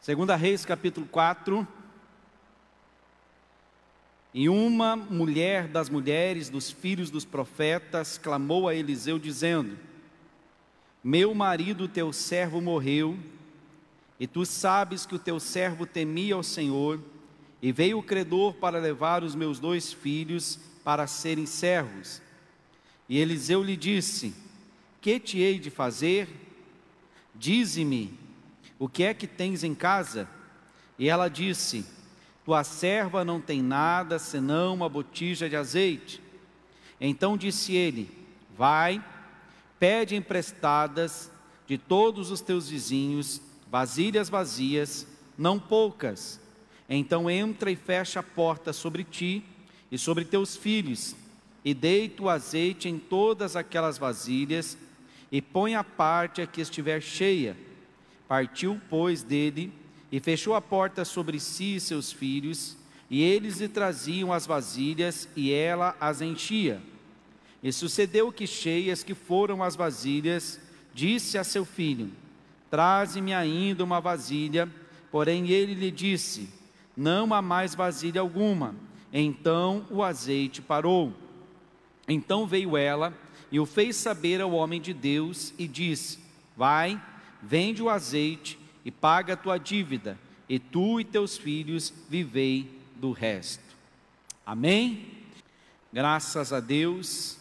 Segunda 0.00 0.34
Reis, 0.34 0.64
capítulo 0.64 1.06
4. 1.06 1.68
E 4.32 4.48
uma 4.48 4.96
mulher 4.96 5.68
das 5.68 5.90
mulheres 5.90 6.48
dos 6.48 6.70
filhos 6.70 7.10
dos 7.10 7.26
profetas 7.26 8.16
clamou 8.16 8.66
a 8.66 8.74
Eliseu, 8.74 9.18
dizendo: 9.18 9.76
Meu 11.04 11.34
marido, 11.34 11.86
teu 11.86 12.14
servo, 12.14 12.62
morreu, 12.62 13.18
e 14.18 14.26
tu 14.26 14.46
sabes 14.46 15.04
que 15.04 15.14
o 15.14 15.18
teu 15.18 15.38
servo 15.38 15.84
temia 15.84 16.34
ao 16.34 16.42
Senhor, 16.42 16.98
e 17.60 17.70
veio 17.70 17.98
o 17.98 18.02
credor 18.02 18.54
para 18.54 18.80
levar 18.80 19.22
os 19.22 19.34
meus 19.34 19.58
dois 19.58 19.92
filhos 19.92 20.58
para 20.82 21.06
serem 21.06 21.44
servos. 21.44 22.22
E 23.06 23.18
Eliseu 23.18 23.62
lhe 23.62 23.76
disse: 23.76 24.32
Que 24.98 25.20
te 25.20 25.40
hei 25.40 25.58
de 25.58 25.68
fazer? 25.68 26.26
Dize-me 27.34 28.19
o 28.80 28.88
que 28.88 29.02
é 29.02 29.12
que 29.12 29.26
tens 29.26 29.62
em 29.62 29.74
casa? 29.74 30.26
E 30.98 31.06
ela 31.06 31.28
disse: 31.28 31.84
Tua 32.46 32.64
serva 32.64 33.26
não 33.26 33.38
tem 33.38 33.60
nada 33.62 34.18
senão 34.18 34.72
uma 34.72 34.88
botija 34.88 35.50
de 35.50 35.54
azeite. 35.54 36.22
Então 36.98 37.36
disse 37.36 37.74
ele: 37.76 38.10
Vai, 38.56 39.04
pede 39.78 40.16
emprestadas 40.16 41.30
de 41.66 41.76
todos 41.76 42.30
os 42.30 42.40
teus 42.40 42.70
vizinhos 42.70 43.42
vasilhas 43.70 44.30
vazias, 44.30 45.06
não 45.36 45.58
poucas. 45.58 46.40
Então 46.88 47.30
entra 47.30 47.70
e 47.70 47.76
fecha 47.76 48.20
a 48.20 48.22
porta 48.22 48.72
sobre 48.72 49.04
ti 49.04 49.44
e 49.92 49.98
sobre 49.98 50.24
teus 50.24 50.56
filhos, 50.56 51.14
e 51.62 51.74
deita 51.74 52.22
o 52.22 52.30
azeite 52.30 52.88
em 52.88 52.98
todas 52.98 53.56
aquelas 53.56 53.98
vasilhas, 53.98 54.78
e 55.30 55.42
põe 55.42 55.74
a 55.74 55.84
parte 55.84 56.40
a 56.40 56.46
que 56.46 56.62
estiver 56.62 57.02
cheia 57.02 57.54
Partiu, 58.30 58.80
pois, 58.88 59.24
dele 59.24 59.72
e 60.12 60.20
fechou 60.20 60.54
a 60.54 60.60
porta 60.60 61.04
sobre 61.04 61.40
si 61.40 61.74
e 61.74 61.80
seus 61.80 62.12
filhos, 62.12 62.76
e 63.10 63.20
eles 63.20 63.58
lhe 63.58 63.66
traziam 63.66 64.32
as 64.32 64.46
vasilhas 64.46 65.28
e 65.34 65.52
ela 65.52 65.96
as 66.00 66.20
enchia. 66.20 66.80
E 67.60 67.72
sucedeu 67.72 68.30
que, 68.30 68.46
cheias 68.46 69.02
que 69.02 69.14
foram 69.14 69.64
as 69.64 69.74
vasilhas, 69.74 70.60
disse 70.94 71.38
a 71.38 71.42
seu 71.42 71.64
filho: 71.64 72.08
Traze-me 72.70 73.34
ainda 73.34 73.82
uma 73.82 74.00
vasilha. 74.00 74.68
Porém 75.10 75.48
ele 75.48 75.74
lhe 75.74 75.90
disse: 75.90 76.48
Não 76.96 77.34
há 77.34 77.42
mais 77.42 77.74
vasilha 77.74 78.20
alguma. 78.20 78.76
Então 79.12 79.84
o 79.90 80.04
azeite 80.04 80.62
parou. 80.62 81.12
Então 82.06 82.46
veio 82.46 82.76
ela 82.76 83.12
e 83.50 83.58
o 83.58 83.66
fez 83.66 83.96
saber 83.96 84.40
ao 84.40 84.52
homem 84.52 84.80
de 84.80 84.94
Deus 84.94 85.52
e 85.58 85.66
disse: 85.66 86.20
Vai, 86.56 87.02
vende 87.42 87.82
o 87.82 87.88
azeite 87.88 88.58
e 88.84 88.90
paga 88.90 89.34
a 89.34 89.36
tua 89.36 89.58
dívida, 89.58 90.18
e 90.48 90.58
tu 90.58 91.00
e 91.00 91.04
teus 91.04 91.36
filhos 91.36 91.92
vivei 92.08 92.80
do 92.96 93.12
resto. 93.12 93.62
Amém? 94.44 95.06
Graças 95.92 96.52
a 96.52 96.60
Deus. 96.60 97.38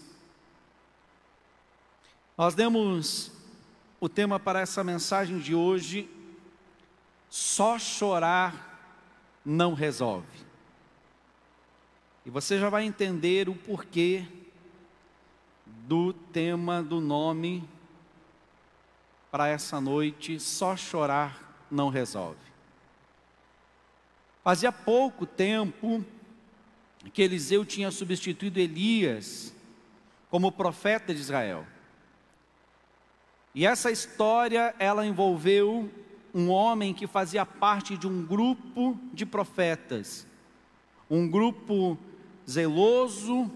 Nós 2.38 2.56
demos 2.56 3.32
o 4.00 4.08
tema 4.08 4.40
para 4.40 4.62
essa 4.62 4.84
mensagem 4.84 5.40
de 5.40 5.54
hoje: 5.54 6.10
só 7.30 7.78
chorar 7.78 8.70
não 9.44 9.74
resolve. 9.74 10.28
E 12.26 12.30
você 12.30 12.60
já 12.60 12.70
vai 12.70 12.86
entender 12.86 13.50
o 13.50 13.56
porquê 13.56 14.26
do 15.66 16.14
tema 16.14 16.84
do 16.84 17.02
nome 17.02 17.68
para 19.32 19.48
essa 19.48 19.80
noite, 19.80 20.40
só 20.40 20.76
chorar 20.76 21.68
não 21.70 21.90
resolve. 21.90 22.40
Fazia 24.44 24.72
pouco 24.72 25.26
tempo 25.26 26.04
que 27.14 27.22
Eliseu 27.22 27.64
tinha 27.64 27.92
substituído 27.92 28.60
Elias 28.60 29.54
como 30.30 30.52
profeta 30.52 31.14
de 31.14 31.20
Israel. 31.20 31.66
E 33.54 33.66
essa 33.66 33.92
história, 33.92 34.74
ela 34.80 35.06
envolveu 35.06 35.90
um 36.34 36.50
homem 36.50 36.94
que 36.94 37.08
fazia 37.08 37.46
parte 37.46 37.98
de 37.98 38.08
um 38.08 38.26
grupo 38.26 38.98
de 39.14 39.26
profetas, 39.26 40.26
um 41.10 41.28
grupo 41.28 41.98
zeloso 42.48 43.52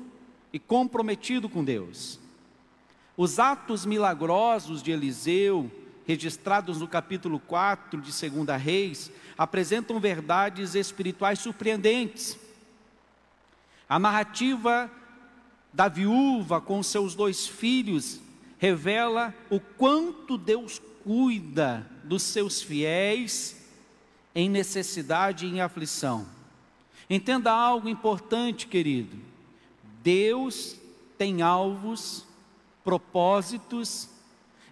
e 0.51 0.59
comprometido 0.59 1.47
com 1.47 1.63
Deus. 1.63 2.19
Os 3.15 3.37
atos 3.37 3.85
milagrosos 3.85 4.81
de 4.81 4.91
Eliseu, 4.91 5.71
registrados 6.05 6.79
no 6.79 6.87
capítulo 6.87 7.39
4 7.39 8.01
de 8.01 8.11
2 8.11 8.61
Reis, 8.61 9.11
apresentam 9.37 9.99
verdades 9.99 10.73
espirituais 10.73 11.39
surpreendentes. 11.39 12.37
A 13.87 13.99
narrativa 13.99 14.89
da 15.71 15.87
viúva 15.87 16.59
com 16.59 16.81
seus 16.81 17.13
dois 17.13 17.47
filhos 17.47 18.19
revela 18.57 19.33
o 19.49 19.59
quanto 19.59 20.37
Deus 20.37 20.81
cuida 21.03 21.85
dos 22.03 22.23
seus 22.23 22.61
fiéis 22.63 23.61
em 24.33 24.49
necessidade 24.49 25.45
e 25.45 25.49
em 25.49 25.61
aflição. 25.61 26.25
Entenda 27.07 27.51
algo 27.51 27.87
importante, 27.87 28.65
querido. 28.65 29.17
Deus 30.01 30.75
tem 31.17 31.41
alvos 31.41 32.25
propósitos 32.83 34.09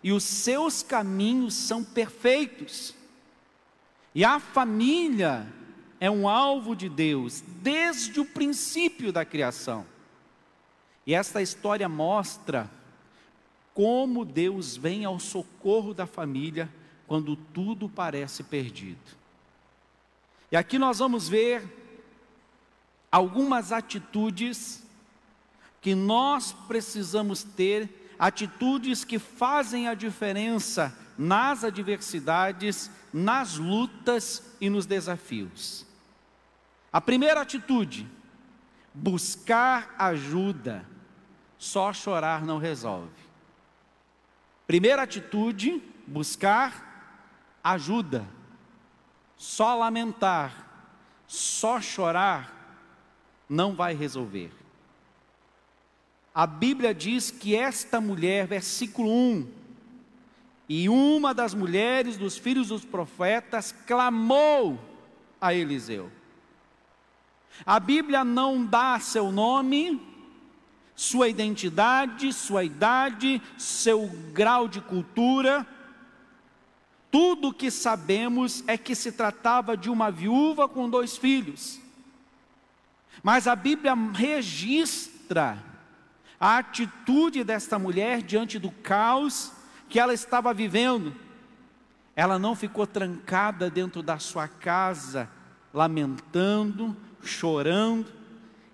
e 0.03 0.11
os 0.11 0.23
seus 0.23 0.83
caminhos 0.83 1.53
são 1.53 1.83
perfeitos. 1.83 2.93
E 4.13 4.25
a 4.25 4.39
família 4.39 5.47
é 5.99 6.09
um 6.09 6.27
alvo 6.27 6.75
de 6.75 6.89
Deus 6.89 7.43
desde 7.61 8.19
o 8.19 8.25
princípio 8.25 9.13
da 9.13 9.23
criação. 9.23 9.85
E 11.05 11.13
esta 11.13 11.41
história 11.41 11.87
mostra 11.87 12.69
como 13.73 14.25
Deus 14.25 14.75
vem 14.75 15.05
ao 15.05 15.19
socorro 15.19 15.93
da 15.93 16.05
família 16.05 16.69
quando 17.07 17.35
tudo 17.35 17.87
parece 17.87 18.43
perdido. 18.43 18.99
E 20.51 20.57
aqui 20.57 20.77
nós 20.77 20.99
vamos 20.99 21.29
ver 21.29 21.63
algumas 23.11 23.71
atitudes 23.71 24.83
que 25.81 25.95
nós 25.95 26.53
precisamos 26.67 27.43
ter 27.43 28.00
atitudes 28.21 29.03
que 29.03 29.17
fazem 29.17 29.87
a 29.87 29.95
diferença 29.95 30.95
nas 31.17 31.63
adversidades, 31.63 32.91
nas 33.11 33.57
lutas 33.57 34.55
e 34.61 34.69
nos 34.69 34.85
desafios. 34.85 35.87
A 36.93 37.01
primeira 37.01 37.41
atitude, 37.41 38.07
buscar 38.93 39.95
ajuda. 39.97 40.85
Só 41.57 41.91
chorar 41.91 42.45
não 42.45 42.59
resolve. 42.59 43.09
Primeira 44.67 45.01
atitude, 45.01 45.81
buscar 46.05 47.57
ajuda. 47.63 48.23
Só 49.35 49.75
lamentar, 49.75 50.67
só 51.25 51.81
chorar 51.81 52.53
não 53.49 53.73
vai 53.73 53.95
resolver. 53.95 54.60
A 56.33 56.47
Bíblia 56.47 56.93
diz 56.93 57.29
que 57.29 57.55
esta 57.55 57.99
mulher, 57.99 58.47
versículo 58.47 59.11
1, 59.11 59.47
e 60.69 60.87
uma 60.87 61.33
das 61.33 61.53
mulheres 61.53 62.15
dos 62.15 62.37
filhos 62.37 62.69
dos 62.69 62.85
profetas 62.85 63.73
clamou 63.85 64.79
a 65.41 65.53
Eliseu. 65.53 66.09
A 67.65 67.77
Bíblia 67.77 68.23
não 68.23 68.65
dá 68.65 68.97
seu 68.97 69.29
nome, 69.33 70.01
sua 70.95 71.27
identidade, 71.27 72.31
sua 72.31 72.63
idade, 72.63 73.41
seu 73.57 74.07
grau 74.31 74.69
de 74.69 74.79
cultura. 74.79 75.67
Tudo 77.11 77.49
o 77.49 77.53
que 77.53 77.69
sabemos 77.69 78.63
é 78.65 78.77
que 78.77 78.95
se 78.95 79.11
tratava 79.11 79.75
de 79.75 79.89
uma 79.89 80.09
viúva 80.09 80.69
com 80.69 80.89
dois 80.89 81.17
filhos. 81.17 81.81
Mas 83.21 83.45
a 83.45 83.57
Bíblia 83.57 83.93
registra 84.13 85.70
a 86.41 86.57
atitude 86.57 87.43
desta 87.43 87.77
mulher 87.77 88.23
diante 88.23 88.57
do 88.57 88.71
caos 88.71 89.51
que 89.87 89.99
ela 89.99 90.11
estava 90.11 90.51
vivendo. 90.51 91.15
Ela 92.15 92.39
não 92.39 92.55
ficou 92.55 92.87
trancada 92.87 93.69
dentro 93.69 94.01
da 94.01 94.17
sua 94.17 94.47
casa, 94.47 95.29
lamentando, 95.71 96.97
chorando, 97.21 98.11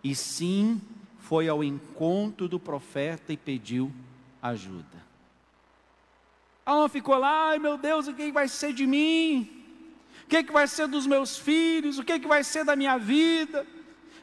e 0.02 0.16
sim 0.16 0.82
foi 1.20 1.50
ao 1.50 1.62
encontro 1.62 2.48
do 2.48 2.58
profeta 2.58 3.34
e 3.34 3.38
pediu 3.38 3.92
ajuda. 4.42 5.06
Ela 6.66 6.80
não 6.80 6.90
ficou 6.90 7.18
lá, 7.18 7.50
ai 7.50 7.60
meu 7.60 7.78
Deus, 7.78 8.08
o 8.08 8.14
que 8.14 8.32
vai 8.32 8.48
ser 8.48 8.72
de 8.72 8.88
mim? 8.88 9.66
O 10.24 10.28
que 10.28 10.42
vai 10.54 10.68
ser 10.68 10.88
dos 10.88 11.06
meus 11.06 11.38
filhos? 11.38 12.00
O 12.00 12.04
que 12.04 12.18
vai 12.20 12.46
ser 12.46 12.64
da 12.64 12.78
minha 12.78 12.98
vida? 12.98 13.68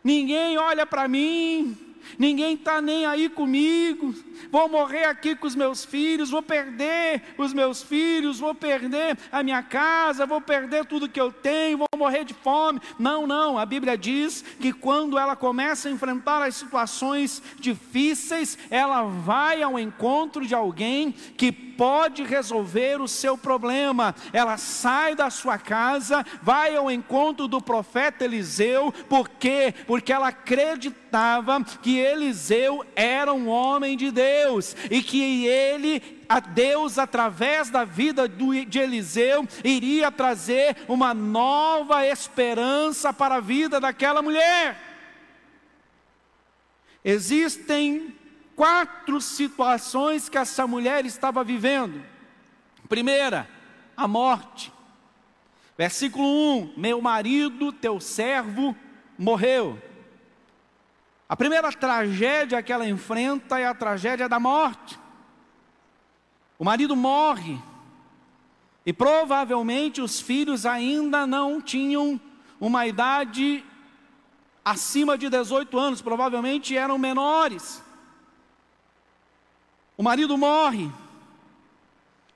Ninguém 0.02 0.56
olha 0.56 0.87
para 0.87 1.06
mim, 1.06 1.83
ninguém 2.18 2.54
está 2.54 2.80
nem 2.80 3.06
aí 3.06 3.28
comigo, 3.28 4.14
vou 4.50 4.68
morrer 4.68 5.04
aqui 5.04 5.34
com 5.34 5.46
os 5.46 5.54
meus 5.54 5.84
filhos, 5.84 6.30
vou 6.30 6.42
perder 6.42 7.22
os 7.38 7.52
meus 7.52 7.82
filhos, 7.82 8.40
vou 8.40 8.54
perder 8.54 9.18
a 9.30 9.42
minha 9.42 9.62
casa, 9.62 10.26
vou 10.26 10.40
perder 10.40 10.84
tudo 10.84 11.08
que 11.08 11.20
eu 11.20 11.32
tenho, 11.32 11.78
vou 11.78 11.88
morrer 11.96 12.24
de 12.24 12.34
fome. 12.34 12.80
Não, 12.98 13.26
não, 13.26 13.58
a 13.58 13.66
Bíblia 13.66 13.96
diz 13.96 14.42
que 14.60 14.72
quando 14.72 15.18
ela 15.18 15.36
começa 15.36 15.88
a 15.88 15.92
enfrentar 15.92 16.42
as 16.42 16.56
situações 16.56 17.42
difíceis, 17.58 18.58
ela 18.70 19.02
vai 19.02 19.62
ao 19.62 19.78
encontro 19.78 20.46
de 20.46 20.54
alguém 20.54 21.12
que 21.36 21.52
pode 21.52 22.22
resolver 22.22 23.00
o 23.00 23.08
seu 23.08 23.36
problema. 23.36 24.14
Ela 24.32 24.56
sai 24.56 25.14
da 25.14 25.30
sua 25.30 25.58
casa, 25.58 26.24
vai 26.42 26.74
ao 26.76 26.90
encontro 26.90 27.48
do 27.48 27.60
profeta 27.60 28.24
Eliseu, 28.24 28.92
por 29.08 29.28
quê? 29.28 29.74
Porque 29.86 30.12
ela 30.12 30.28
acreditava 30.28 31.62
que 31.82 31.94
Eliseu 31.99 32.85
era 32.94 33.32
um 33.32 33.49
homem 33.49 33.96
de 33.96 34.11
Deus 34.11 34.76
e 34.91 35.02
que 35.02 35.46
ele 35.46 36.25
a 36.29 36.41
Deus, 36.41 36.99
através 36.99 37.70
da 37.70 37.85
vida 37.85 38.29
de 38.29 38.79
Eliseu, 38.79 39.46
iria 39.62 40.11
trazer 40.11 40.76
uma 40.88 41.12
nova 41.12 42.06
esperança 42.06 43.12
para 43.12 43.37
a 43.37 43.41
vida 43.41 43.79
daquela 43.79 44.23
mulher. 44.23 44.81
Existem 47.05 48.14
quatro 48.56 49.20
situações 49.20 50.29
que 50.29 50.38
essa 50.38 50.67
mulher 50.67 51.05
estava 51.05 51.44
vivendo. 51.44 52.02
Primeira, 52.88 53.49
a 53.96 54.08
morte. 54.08 54.73
Versículo 55.76 56.26
1: 56.26 56.75
Meu 56.76 57.00
marido, 57.02 57.73
teu 57.73 58.00
servo, 58.00 58.75
morreu. 59.19 59.79
A 61.28 61.36
primeira 61.36 61.72
tragédia 61.72 62.62
que 62.62 62.72
ela 62.72 62.88
enfrenta 62.88 63.58
é 63.58 63.66
a 63.66 63.74
tragédia 63.74 64.28
da 64.28 64.38
morte. 64.38 64.98
O 66.58 66.64
marido 66.64 66.94
morre, 66.94 67.58
e 68.86 68.92
provavelmente 68.92 70.00
os 70.00 70.20
filhos 70.20 70.66
ainda 70.66 71.26
não 71.26 71.60
tinham 71.60 72.20
uma 72.60 72.86
idade 72.86 73.64
acima 74.64 75.16
de 75.16 75.28
18 75.28 75.78
anos, 75.78 76.02
provavelmente 76.02 76.76
eram 76.76 76.98
menores. 76.98 77.82
O 79.96 80.02
marido 80.02 80.36
morre. 80.36 80.90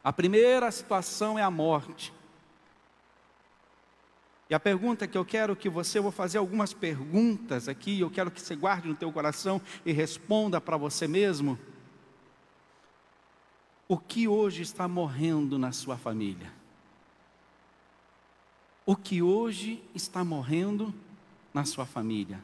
A 0.03 0.13
primeira 0.13 0.71
situação 0.71 1.39
é 1.39 1.43
a 1.43 1.51
morte. 1.51 2.13
E 4.51 4.55
a 4.55 4.61
pergunta 4.61 5.07
que 5.07 5.19
eu 5.19 5.25
quero 5.25 5.55
que 5.55 5.69
você, 5.69 5.99
eu 5.99 6.03
vou 6.03 6.13
fazer 6.13 6.39
algumas 6.39 6.73
perguntas 6.73 7.69
aqui, 7.69 8.01
eu 8.01 8.11
quero 8.11 8.31
que 8.31 8.41
você 8.41 8.57
guarde 8.57 8.89
no 8.89 8.95
teu 8.95 9.13
coração 9.13 9.61
e 9.85 9.93
responda 9.93 10.61
para 10.61 10.77
você 10.77 11.07
mesmo. 11.07 11.59
O 13.87 13.99
que 13.99 14.27
hoje 14.27 14.63
está 14.63 14.89
morrendo 14.89 15.59
na 15.59 15.71
sua 15.73 15.99
família? 15.99 16.51
O 18.87 18.97
que 18.97 19.21
hoje 19.21 19.83
está 19.95 20.25
morrendo 20.25 20.95
na 21.53 21.67
sua 21.67 21.85
família? 21.85 22.43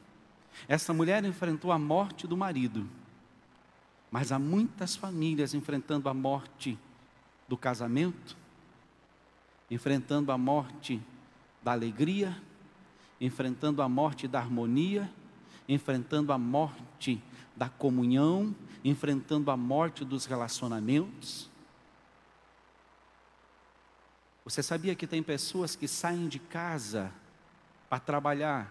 Essa 0.68 0.92
mulher 0.92 1.24
enfrentou 1.24 1.72
a 1.72 1.78
morte 1.78 2.26
do 2.26 2.36
marido. 2.36 2.86
Mas 4.10 4.30
há 4.30 4.38
muitas 4.38 4.94
famílias 4.94 5.54
enfrentando 5.54 6.08
a 6.08 6.14
morte 6.14 6.78
do 7.48 7.56
casamento, 7.56 8.36
enfrentando 9.70 10.30
a 10.30 10.38
morte 10.38 11.02
da 11.64 11.72
alegria, 11.72 12.36
enfrentando 13.18 13.80
a 13.80 13.88
morte 13.88 14.28
da 14.28 14.38
harmonia, 14.38 15.10
enfrentando 15.66 16.30
a 16.30 16.36
morte 16.36 17.22
da 17.56 17.70
comunhão, 17.70 18.54
enfrentando 18.84 19.50
a 19.50 19.56
morte 19.56 20.04
dos 20.04 20.26
relacionamentos. 20.26 21.50
Você 24.44 24.62
sabia 24.62 24.94
que 24.94 25.06
tem 25.06 25.22
pessoas 25.22 25.74
que 25.74 25.88
saem 25.88 26.28
de 26.28 26.38
casa 26.38 27.10
para 27.88 27.98
trabalhar 27.98 28.70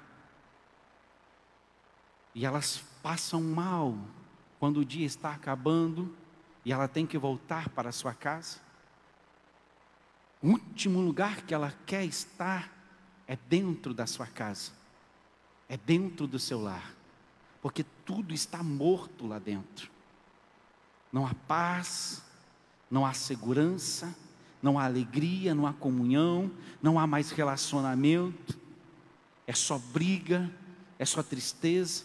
e 2.35 2.45
elas 2.45 2.83
passam 3.01 3.41
mal 3.41 3.97
quando 4.59 4.81
o 4.81 4.85
dia 4.85 5.05
está 5.05 5.31
acabando 5.31 6.15
e 6.63 6.71
ela 6.71 6.87
tem 6.87 7.07
que 7.07 7.17
voltar 7.17 7.69
para 7.69 7.91
sua 7.91 8.13
casa? 8.13 8.59
O 10.43 10.49
último 10.49 11.01
lugar 11.01 11.41
que 11.41 11.55
ela 11.55 11.73
quer 11.87 12.05
estar 12.05 12.82
é 13.27 13.37
dentro 13.47 13.93
da 13.93 14.05
sua 14.05 14.27
casa, 14.27 14.71
é 15.69 15.77
dentro 15.77 16.27
do 16.27 16.39
seu 16.39 16.61
lar, 16.61 16.93
porque 17.61 17.85
tudo 18.05 18.33
está 18.33 18.61
morto 18.61 19.25
lá 19.27 19.39
dentro. 19.39 19.89
Não 21.11 21.25
há 21.25 21.33
paz, 21.33 22.21
não 22.89 23.05
há 23.05 23.13
segurança, 23.13 24.13
não 24.61 24.79
há 24.79 24.85
alegria, 24.85 25.53
não 25.53 25.67
há 25.67 25.73
comunhão, 25.73 26.51
não 26.81 26.99
há 26.99 27.05
mais 27.05 27.31
relacionamento, 27.31 28.59
é 29.45 29.53
só 29.53 29.77
briga, 29.77 30.49
é 30.97 31.05
só 31.05 31.21
tristeza. 31.21 32.03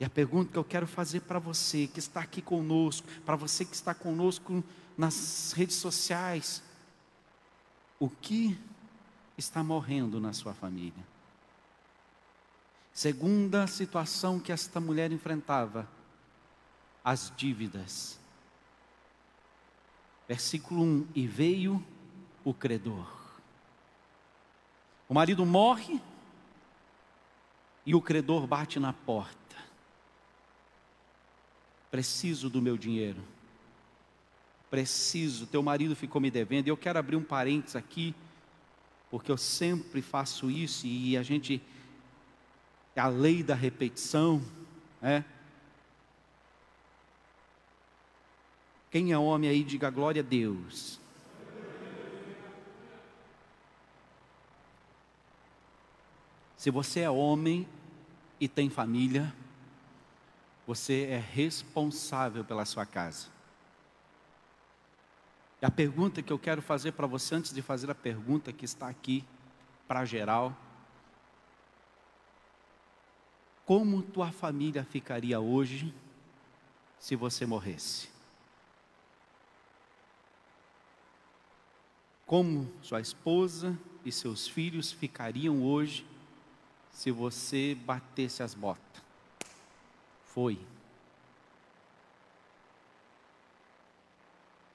E 0.00 0.04
a 0.04 0.10
pergunta 0.10 0.52
que 0.52 0.58
eu 0.58 0.64
quero 0.64 0.86
fazer 0.86 1.20
para 1.20 1.38
você 1.38 1.86
que 1.86 1.98
está 1.98 2.20
aqui 2.20 2.40
conosco, 2.40 3.06
para 3.24 3.36
você 3.36 3.64
que 3.64 3.74
está 3.74 3.94
conosco 3.94 4.62
nas 4.96 5.52
redes 5.52 5.76
sociais, 5.76 6.62
o 7.98 8.08
que 8.08 8.56
está 9.38 9.62
morrendo 9.62 10.20
na 10.20 10.32
sua 10.32 10.52
família? 10.52 11.02
Segunda 12.92 13.66
situação 13.68 14.40
que 14.40 14.50
esta 14.50 14.80
mulher 14.80 15.12
enfrentava, 15.12 15.88
as 17.04 17.32
dívidas. 17.36 18.18
Versículo 20.26 20.82
1: 20.82 21.06
E 21.14 21.26
veio 21.26 21.82
o 22.44 22.52
credor. 22.52 23.16
O 25.08 25.14
marido 25.14 25.46
morre 25.46 26.02
e 27.86 27.94
o 27.94 28.02
credor 28.02 28.46
bate 28.46 28.78
na 28.80 28.92
porta. 28.92 29.38
Preciso 31.90 32.50
do 32.50 32.60
meu 32.60 32.76
dinheiro. 32.76 33.22
Preciso, 34.68 35.46
teu 35.46 35.62
marido 35.62 35.96
ficou 35.96 36.20
me 36.20 36.30
devendo. 36.30 36.68
Eu 36.68 36.76
quero 36.76 36.98
abrir 36.98 37.16
um 37.16 37.22
parênteses 37.22 37.76
aqui, 37.76 38.14
porque 39.10 39.30
eu 39.30 39.36
sempre 39.36 40.02
faço 40.02 40.50
isso 40.50 40.86
e 40.86 41.16
a 41.16 41.22
gente 41.22 41.62
é 42.94 43.00
a 43.00 43.06
lei 43.06 43.42
da 43.42 43.54
repetição, 43.54 44.42
né? 45.00 45.24
Quem 48.90 49.12
é 49.12 49.18
homem 49.18 49.50
aí, 49.50 49.62
diga 49.62 49.90
glória 49.90 50.22
a 50.22 50.24
Deus. 50.24 50.98
Se 56.56 56.70
você 56.70 57.00
é 57.00 57.10
homem 57.10 57.68
e 58.40 58.48
tem 58.48 58.68
família, 58.68 59.32
você 60.66 61.04
é 61.04 61.18
responsável 61.18 62.44
pela 62.44 62.64
sua 62.64 62.84
casa. 62.84 63.37
E 65.60 65.66
a 65.66 65.70
pergunta 65.70 66.22
que 66.22 66.32
eu 66.32 66.38
quero 66.38 66.62
fazer 66.62 66.92
para 66.92 67.06
você, 67.06 67.34
antes 67.34 67.52
de 67.52 67.62
fazer 67.62 67.90
a 67.90 67.94
pergunta 67.94 68.52
que 68.52 68.64
está 68.64 68.88
aqui, 68.88 69.24
para 69.86 70.04
geral: 70.04 70.56
Como 73.64 74.02
tua 74.02 74.30
família 74.30 74.84
ficaria 74.84 75.40
hoje 75.40 75.94
se 76.98 77.16
você 77.16 77.44
morresse? 77.44 78.08
Como 82.26 82.70
sua 82.82 83.00
esposa 83.00 83.76
e 84.04 84.12
seus 84.12 84.46
filhos 84.46 84.92
ficariam 84.92 85.62
hoje 85.62 86.06
se 86.90 87.10
você 87.10 87.74
batesse 87.74 88.42
as 88.42 88.54
botas? 88.54 88.88
foi. 90.38 90.56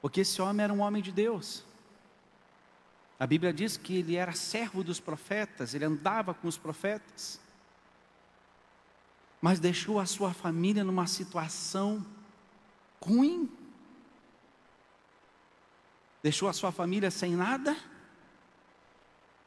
Porque 0.03 0.19
esse 0.19 0.41
homem 0.41 0.65
era 0.65 0.73
um 0.73 0.81
homem 0.81 1.01
de 1.01 1.13
Deus. 1.13 1.63
A 3.17 3.25
Bíblia 3.25 3.53
diz 3.53 3.77
que 3.77 3.99
ele 3.99 4.17
era 4.17 4.33
servo 4.33 4.83
dos 4.83 4.99
profetas, 4.99 5.73
ele 5.73 5.85
andava 5.85 6.33
com 6.33 6.45
os 6.45 6.57
profetas. 6.57 7.39
Mas 9.39 9.61
deixou 9.61 10.01
a 10.01 10.05
sua 10.05 10.33
família 10.33 10.83
numa 10.83 11.07
situação 11.07 12.05
ruim. 13.01 13.49
Deixou 16.21 16.49
a 16.49 16.53
sua 16.53 16.73
família 16.73 17.09
sem 17.09 17.33
nada 17.33 17.73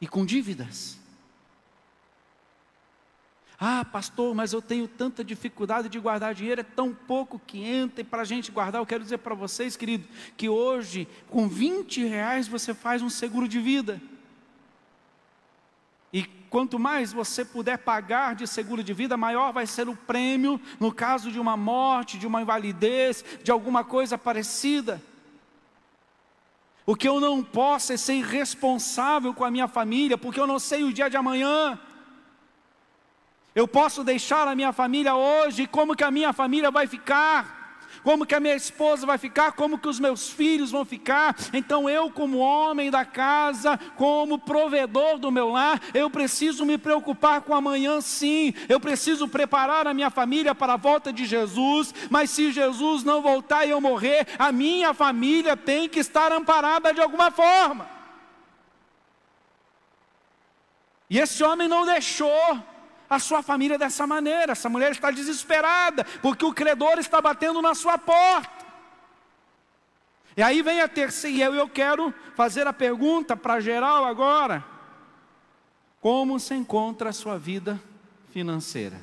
e 0.01 0.07
com 0.07 0.25
dívidas. 0.25 0.97
Ah, 3.59 3.83
pastor, 3.83 4.35
mas 4.35 4.53
eu 4.53 4.61
tenho 4.61 4.87
tanta 4.87 5.23
dificuldade 5.23 5.89
de 5.89 5.99
guardar 5.99 6.35
dinheiro, 6.35 6.61
é 6.61 6.63
tão 6.63 6.93
pouco 6.93 7.41
que 7.45 7.63
entra, 7.63 8.03
para 8.03 8.21
a 8.21 8.25
gente 8.25 8.51
guardar, 8.51 8.79
eu 8.79 8.85
quero 8.85 9.03
dizer 9.03 9.17
para 9.17 9.33
vocês, 9.33 9.75
querido, 9.75 10.07
que 10.35 10.47
hoje, 10.47 11.07
com 11.27 11.47
20 11.47 12.05
reais, 12.05 12.47
você 12.47 12.71
faz 12.73 13.01
um 13.01 13.09
seguro 13.09 13.47
de 13.47 13.59
vida. 13.59 13.99
E 16.13 16.23
quanto 16.51 16.77
mais 16.77 17.11
você 17.11 17.43
puder 17.43 17.79
pagar 17.79 18.35
de 18.35 18.45
seguro 18.45 18.83
de 18.83 18.93
vida, 18.93 19.17
maior 19.17 19.51
vai 19.51 19.65
ser 19.65 19.89
o 19.89 19.95
prêmio 19.95 20.61
no 20.79 20.91
caso 20.91 21.31
de 21.31 21.39
uma 21.39 21.57
morte, 21.57 22.19
de 22.19 22.27
uma 22.27 22.43
invalidez, 22.43 23.25
de 23.43 23.51
alguma 23.51 23.83
coisa 23.83 24.19
parecida. 24.19 25.01
O 26.85 26.95
que 26.95 27.07
eu 27.07 27.19
não 27.19 27.43
posso 27.43 27.91
é 27.91 27.97
ser 27.97 28.13
irresponsável 28.13 29.33
com 29.33 29.43
a 29.43 29.51
minha 29.51 29.67
família, 29.67 30.17
porque 30.17 30.39
eu 30.39 30.47
não 30.47 30.59
sei 30.59 30.83
o 30.83 30.93
dia 30.93 31.09
de 31.09 31.17
amanhã. 31.17 31.77
Eu 33.57 33.67
posso 33.67 34.03
deixar 34.03 34.47
a 34.47 34.53
minha 34.53 34.71
família 34.71 35.15
hoje, 35.15 35.65
como 35.65 35.95
que 35.95 36.03
a 36.03 36.11
minha 36.11 36.31
família 36.31 36.69
vai 36.69 36.85
ficar? 36.85 37.57
como 38.03 38.25
que 38.25 38.35
a 38.35 38.39
minha 38.39 38.55
esposa 38.55 39.05
vai 39.05 39.17
ficar, 39.17 39.51
como 39.51 39.77
que 39.77 39.87
os 39.87 39.99
meus 39.99 40.29
filhos 40.29 40.71
vão 40.71 40.85
ficar. 40.85 41.35
Então 41.51 41.89
eu, 41.89 42.09
como 42.09 42.37
homem 42.37 42.89
da 42.89 43.03
casa, 43.03 43.77
como 43.97 44.39
provedor 44.39 45.17
do 45.17 45.29
meu 45.29 45.49
lar, 45.49 45.81
eu 45.93 46.09
preciso 46.09 46.65
me 46.65 46.77
preocupar 46.77 47.41
com 47.41 47.53
amanhã 47.53 47.99
sim. 47.99 48.53
Eu 48.69 48.79
preciso 48.79 49.27
preparar 49.27 49.87
a 49.87 49.93
minha 49.93 50.09
família 50.09 50.55
para 50.55 50.73
a 50.73 50.77
volta 50.77 51.11
de 51.11 51.25
Jesus, 51.25 51.93
mas 52.09 52.29
se 52.29 52.51
Jesus 52.51 53.03
não 53.03 53.21
voltar 53.21 53.65
e 53.65 53.71
eu 53.71 53.81
morrer, 53.81 54.25
a 54.39 54.53
minha 54.53 54.93
família 54.93 55.57
tem 55.57 55.89
que 55.89 55.99
estar 55.99 56.31
amparada 56.31 56.93
de 56.93 57.01
alguma 57.01 57.29
forma. 57.29 57.89
E 61.09 61.19
esse 61.19 61.43
homem 61.43 61.67
não 61.67 61.85
deixou 61.85 62.63
a 63.09 63.19
sua 63.19 63.41
família 63.41 63.77
dessa 63.77 64.05
maneira. 64.05 64.51
Essa 64.51 64.69
mulher 64.69 64.91
está 64.91 65.11
desesperada, 65.11 66.03
porque 66.21 66.45
o 66.45 66.53
credor 66.53 66.99
está 66.99 67.21
batendo 67.21 67.61
na 67.61 67.73
sua 67.73 67.97
porta. 67.97 68.65
E 70.35 70.41
aí 70.41 70.61
vem 70.61 70.81
a 70.81 70.87
terceira, 70.87 71.55
e 71.55 71.57
eu, 71.57 71.67
quero 71.67 72.13
fazer 72.35 72.67
a 72.67 72.73
pergunta 72.73 73.35
para 73.35 73.59
geral 73.59 74.05
agora: 74.05 74.63
como 75.99 76.39
se 76.39 76.53
encontra 76.53 77.09
a 77.09 77.13
sua 77.13 77.39
vida 77.39 77.81
financeira? 78.31 79.01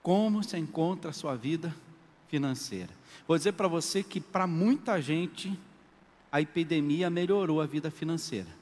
Como 0.00 0.42
se 0.42 0.56
encontra 0.56 1.10
a 1.10 1.14
sua 1.14 1.36
vida 1.36 1.74
financeira? 2.28 2.90
Vou 3.26 3.36
dizer 3.36 3.52
para 3.52 3.68
você 3.68 4.02
que 4.02 4.20
para 4.20 4.46
muita 4.46 5.00
gente 5.00 5.58
a 6.30 6.40
epidemia 6.40 7.10
melhorou 7.10 7.60
a 7.60 7.66
vida 7.66 7.90
financeira. 7.90 8.61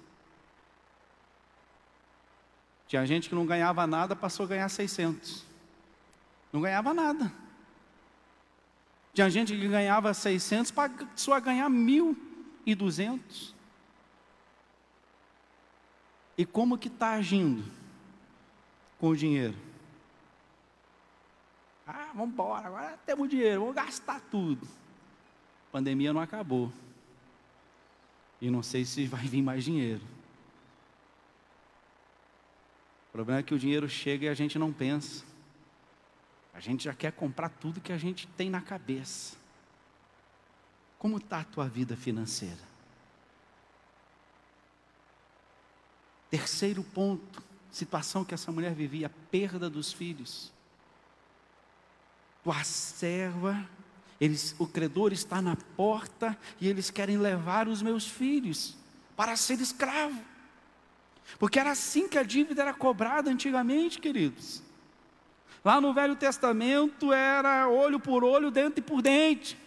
Tinha 2.90 3.06
gente 3.06 3.28
que 3.28 3.36
não 3.36 3.46
ganhava 3.46 3.86
nada, 3.86 4.16
passou 4.16 4.42
a 4.44 4.48
ganhar 4.48 4.68
600. 4.68 5.44
Não 6.52 6.60
ganhava 6.60 6.92
nada. 6.92 7.32
Tinha 9.14 9.30
gente 9.30 9.56
que 9.56 9.68
ganhava 9.68 10.12
600, 10.12 10.72
passou 10.72 11.32
a 11.32 11.38
ganhar 11.38 11.70
1.200. 11.70 13.54
E 16.36 16.44
como 16.44 16.76
que 16.76 16.88
está 16.88 17.12
agindo 17.12 17.62
com 18.98 19.10
o 19.10 19.16
dinheiro? 19.16 19.56
Ah, 21.86 22.10
vamos 22.12 22.30
embora, 22.30 22.66
agora 22.66 22.98
temos 23.06 23.28
dinheiro, 23.28 23.60
vamos 23.60 23.76
gastar 23.76 24.20
tudo. 24.32 24.66
A 25.68 25.70
pandemia 25.70 26.12
não 26.12 26.20
acabou. 26.20 26.72
E 28.40 28.50
não 28.50 28.64
sei 28.64 28.84
se 28.84 29.06
vai 29.06 29.28
vir 29.28 29.42
mais 29.42 29.62
dinheiro. 29.62 30.02
O 33.10 33.12
problema 33.12 33.40
é 33.40 33.42
que 33.42 33.52
o 33.52 33.58
dinheiro 33.58 33.88
chega 33.88 34.26
e 34.26 34.28
a 34.28 34.34
gente 34.34 34.56
não 34.56 34.72
pensa. 34.72 35.24
A 36.54 36.60
gente 36.60 36.84
já 36.84 36.94
quer 36.94 37.10
comprar 37.10 37.48
tudo 37.48 37.80
que 37.80 37.92
a 37.92 37.98
gente 37.98 38.28
tem 38.28 38.48
na 38.48 38.60
cabeça. 38.60 39.36
Como 40.96 41.16
está 41.16 41.40
a 41.40 41.44
tua 41.44 41.68
vida 41.68 41.96
financeira? 41.96 42.70
Terceiro 46.30 46.84
ponto, 46.84 47.42
situação 47.72 48.24
que 48.24 48.32
essa 48.32 48.52
mulher 48.52 48.74
vivia, 48.74 49.10
perda 49.30 49.68
dos 49.68 49.92
filhos. 49.92 50.52
Tua 52.44 52.62
serva, 52.62 53.68
eles, 54.20 54.54
o 54.56 54.68
credor 54.68 55.12
está 55.12 55.42
na 55.42 55.56
porta 55.56 56.38
e 56.60 56.68
eles 56.68 56.90
querem 56.90 57.18
levar 57.18 57.66
os 57.66 57.82
meus 57.82 58.06
filhos 58.06 58.76
para 59.16 59.34
ser 59.34 59.60
escravo. 59.60 60.22
Porque 61.38 61.58
era 61.58 61.70
assim 61.70 62.08
que 62.08 62.18
a 62.18 62.22
dívida 62.22 62.62
era 62.62 62.74
cobrada 62.74 63.30
antigamente, 63.30 63.98
queridos. 63.98 64.62
Lá 65.64 65.80
no 65.80 65.92
Velho 65.92 66.16
Testamento 66.16 67.12
era 67.12 67.68
olho 67.68 68.00
por 68.00 68.24
olho, 68.24 68.50
dente 68.50 68.80
por 68.80 69.02
dente. 69.02 69.58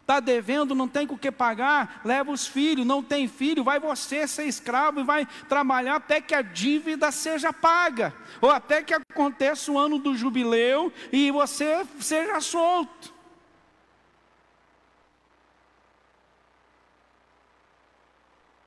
Está 0.00 0.20
devendo, 0.20 0.74
não 0.74 0.88
tem 0.88 1.06
com 1.06 1.16
o 1.16 1.18
que 1.18 1.30
pagar, 1.30 2.00
leva 2.02 2.30
os 2.30 2.46
filhos, 2.46 2.86
não 2.86 3.02
tem 3.02 3.28
filho, 3.28 3.62
vai 3.62 3.78
você 3.78 4.26
ser 4.26 4.46
escravo 4.46 5.00
e 5.00 5.04
vai 5.04 5.28
trabalhar 5.46 5.96
até 5.96 6.18
que 6.18 6.34
a 6.34 6.40
dívida 6.40 7.12
seja 7.12 7.52
paga, 7.52 8.14
ou 8.40 8.50
até 8.50 8.82
que 8.82 8.94
aconteça 8.94 9.70
o 9.70 9.78
ano 9.78 9.98
do 9.98 10.16
jubileu 10.16 10.90
e 11.12 11.30
você 11.30 11.86
seja 12.00 12.40
solto. 12.40 13.12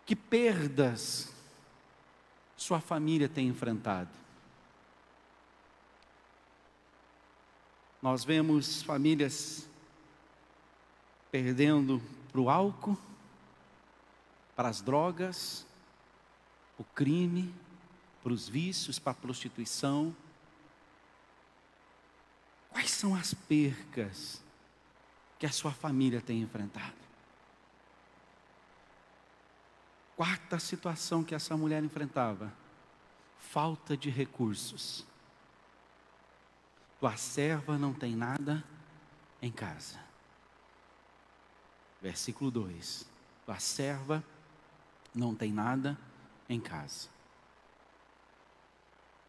Que 0.05 0.15
perdas 0.15 1.30
sua 2.62 2.80
família 2.80 3.27
tem 3.27 3.48
enfrentado. 3.48 4.12
Nós 8.00 8.24
vemos 8.24 8.84
famílias 8.84 9.68
perdendo 11.32 12.00
para 12.32 12.39
o 12.39 12.51
álcool, 12.51 12.96
para 14.56 14.70
as 14.70 14.80
drogas, 14.80 15.65
o 16.77 16.84
crime, 16.84 17.51
para 18.22 18.32
os 18.32 18.48
vícios, 18.48 19.00
para 19.00 19.13
a 19.13 19.15
prostituição. 19.15 20.15
Quais 22.70 22.91
são 22.91 23.15
as 23.15 23.34
percas 23.34 24.39
que 25.39 25.48
a 25.48 25.51
sua 25.51 25.72
família 25.72 26.22
tem 26.22 26.41
enfrentado? 26.41 27.11
Quarta 30.21 30.59
situação 30.59 31.23
que 31.23 31.33
essa 31.33 31.57
mulher 31.57 31.83
enfrentava: 31.83 32.53
falta 33.39 33.97
de 33.97 34.07
recursos. 34.11 35.03
Tua 36.99 37.17
serva 37.17 37.75
não 37.75 37.91
tem 37.91 38.15
nada 38.15 38.63
em 39.41 39.51
casa. 39.51 39.99
Versículo 41.99 42.51
2: 42.51 43.09
Tua 43.47 43.57
serva 43.57 44.23
não 45.11 45.33
tem 45.33 45.51
nada 45.51 45.97
em 46.47 46.59
casa. 46.59 47.09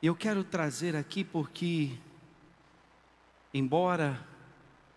Eu 0.02 0.14
quero 0.14 0.44
trazer 0.44 0.94
aqui 0.94 1.24
porque, 1.24 1.98
embora 3.54 4.22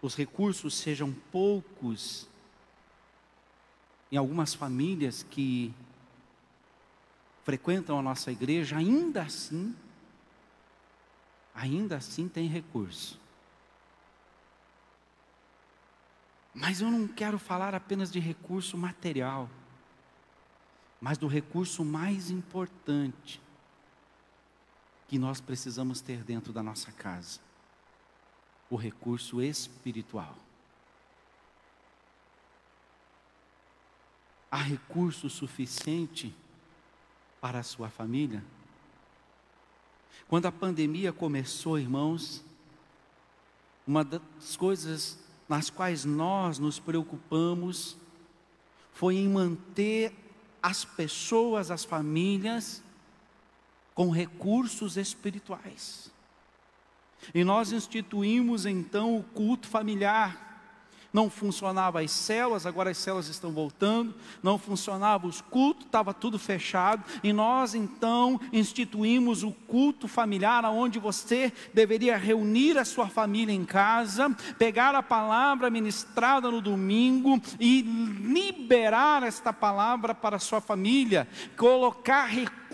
os 0.02 0.14
recursos 0.14 0.76
sejam 0.76 1.14
poucos, 1.32 2.28
em 4.12 4.18
algumas 4.18 4.54
famílias 4.54 5.24
que 5.24 5.74
frequentam 7.46 7.98
a 7.98 8.02
nossa 8.02 8.30
igreja, 8.32 8.76
ainda 8.76 9.22
assim, 9.22 9.74
ainda 11.54 11.96
assim 11.96 12.28
tem 12.28 12.48
recurso. 12.48 13.18
Mas 16.54 16.82
eu 16.82 16.92
não 16.92 17.08
quero 17.08 17.40
falar 17.40 17.74
apenas 17.74 18.12
de 18.12 18.20
recurso 18.20 18.78
material, 18.78 19.50
mas 21.00 21.18
do 21.18 21.28
recurso 21.28 21.86
mais 21.86 22.30
importante 22.30 23.42
que 25.08 25.18
nós 25.18 25.40
precisamos 25.40 26.02
ter 26.02 26.24
dentro 26.24 26.52
da 26.52 26.62
nossa 26.62 26.92
casa: 26.92 27.40
o 28.70 28.76
recurso 28.76 29.42
espiritual. 29.42 30.36
há 34.56 34.62
recurso 34.62 35.30
suficiente 35.30 36.34
para 37.46 37.60
a 37.60 37.64
sua 37.64 37.90
família? 37.90 38.44
Quando 40.28 40.48
a 40.48 40.52
pandemia 40.52 41.14
começou, 41.14 41.78
irmãos, 41.78 42.44
uma 43.86 44.04
das 44.04 44.58
coisas 44.58 45.20
nas 45.48 45.70
quais 45.70 46.06
nós 46.06 46.58
nos 46.58 46.80
preocupamos 46.80 47.98
foi 48.92 49.18
em 49.18 49.30
manter 49.30 50.12
as 50.60 50.84
pessoas, 50.84 51.70
as 51.70 51.86
famílias, 51.86 52.82
com 53.94 54.10
recursos 54.10 54.98
espirituais. 54.98 56.12
E 57.32 57.44
nós 57.44 57.72
instituímos 57.72 58.66
então 58.66 59.20
o 59.20 59.24
culto 59.24 59.68
familiar 59.68 60.45
não 61.16 61.30
funcionava 61.30 62.02
as 62.02 62.12
células, 62.12 62.66
agora 62.66 62.90
as 62.90 62.98
células 62.98 63.30
estão 63.30 63.50
voltando, 63.54 64.14
não 64.44 64.58
funcionava 64.60 65.26
os 65.26 65.40
cultos, 65.40 65.86
estava 65.86 66.14
tudo 66.14 66.38
fechado, 66.38 67.06
e 67.24 67.32
nós 67.32 67.74
então 67.74 68.38
instituímos 68.52 69.42
o 69.42 69.54
culto 69.54 70.10
familiar, 70.10 70.66
onde 70.66 71.00
você 71.00 71.54
deveria 71.74 72.18
reunir 72.18 72.78
a 72.78 72.84
sua 72.84 73.08
família 73.08 73.54
em 73.54 73.64
casa, 73.64 74.30
pegar 74.60 74.94
a 74.94 75.02
palavra 75.02 75.70
ministrada 75.70 76.52
no 76.52 76.60
domingo 76.60 77.42
e 77.62 77.82
liberar 77.82 79.24
esta 79.24 79.54
palavra 79.54 80.14
para 80.14 80.36
a 80.36 80.40
sua 80.40 80.60
família, 80.60 81.30
colocar 81.56 82.26
recursos 82.26 82.65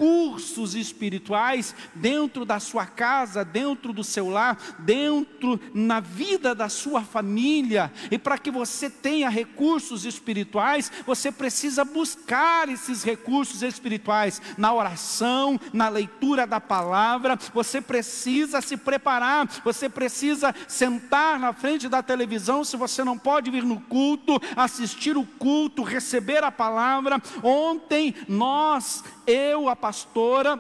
espirituais 0.76 1.76
dentro 1.96 2.46
da 2.46 2.60
sua 2.60 2.86
casa, 2.86 3.44
dentro 3.44 3.94
do 3.94 4.04
seu 4.04 4.30
lar, 4.30 4.58
dentro 4.80 5.60
na 5.74 6.00
vida 6.00 6.54
da 6.54 6.70
sua 6.70 7.02
família, 7.02 7.92
e 8.10 8.18
para 8.18 8.38
que 8.38 8.52
você 8.52 8.90
tenha 8.90 9.30
recursos 9.30 10.06
espirituais, 10.06 10.92
você 11.06 11.32
precisa 11.32 11.84
buscar 11.86 12.70
esses 12.70 13.04
recursos 13.04 13.62
espirituais 13.62 14.42
na 14.58 14.74
oração, 14.74 15.60
na 15.74 15.90
leitura 15.90 16.46
da 16.46 16.60
palavra, 16.60 17.38
você 17.54 17.82
precisa 17.82 18.62
se 18.62 18.78
preparar, 18.78 19.48
você 19.64 19.90
precisa 19.90 20.54
sentar 20.68 21.40
na 21.40 21.54
frente 21.54 21.88
da 21.88 22.02
televisão, 22.02 22.64
se 22.64 22.78
você 22.78 23.04
não 23.04 23.18
pode 23.18 23.52
vir 23.52 23.64
no 23.64 23.80
culto, 23.82 24.42
assistir 24.56 25.18
o 25.18 25.26
culto, 25.26 25.84
receber 25.84 26.44
a 26.44 26.52
palavra. 26.52 27.22
Ontem 27.44 28.16
nós, 28.28 29.04
eu, 29.26 29.70
a 29.70 29.76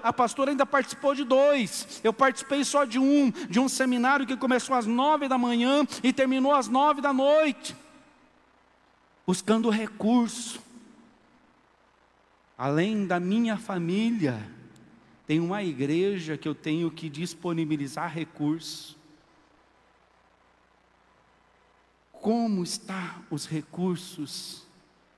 a 0.04 0.14
pastora 0.14 0.52
ainda 0.52 0.66
participou 0.66 1.16
de 1.16 1.24
dois. 1.24 2.00
Eu 2.04 2.14
participei 2.14 2.64
só 2.64 2.86
de 2.86 3.00
um, 3.00 3.32
de 3.50 3.60
um 3.60 3.68
seminário 3.68 4.26
que 4.26 4.38
começou 4.38 4.76
às 4.76 4.86
nove 4.86 5.28
da 5.28 5.38
manhã 5.38 5.86
e 6.04 6.14
terminou 6.14 6.54
às 6.54 6.68
nove 6.68 7.02
da 7.02 7.14
noite, 7.14 7.76
buscando 9.26 9.70
recurso. 9.70 10.62
Além 12.58 13.08
da 13.08 13.20
minha 13.20 13.58
família, 13.58 14.48
tem 15.26 15.40
uma 15.40 15.64
igreja 15.64 16.38
que 16.38 16.48
eu 16.48 16.54
tenho 16.54 16.92
que 16.92 17.10
disponibilizar 17.10 18.12
recursos. 18.14 18.98
Como 22.12 22.64
estão 22.64 23.26
os 23.32 23.48
recursos 23.48 24.68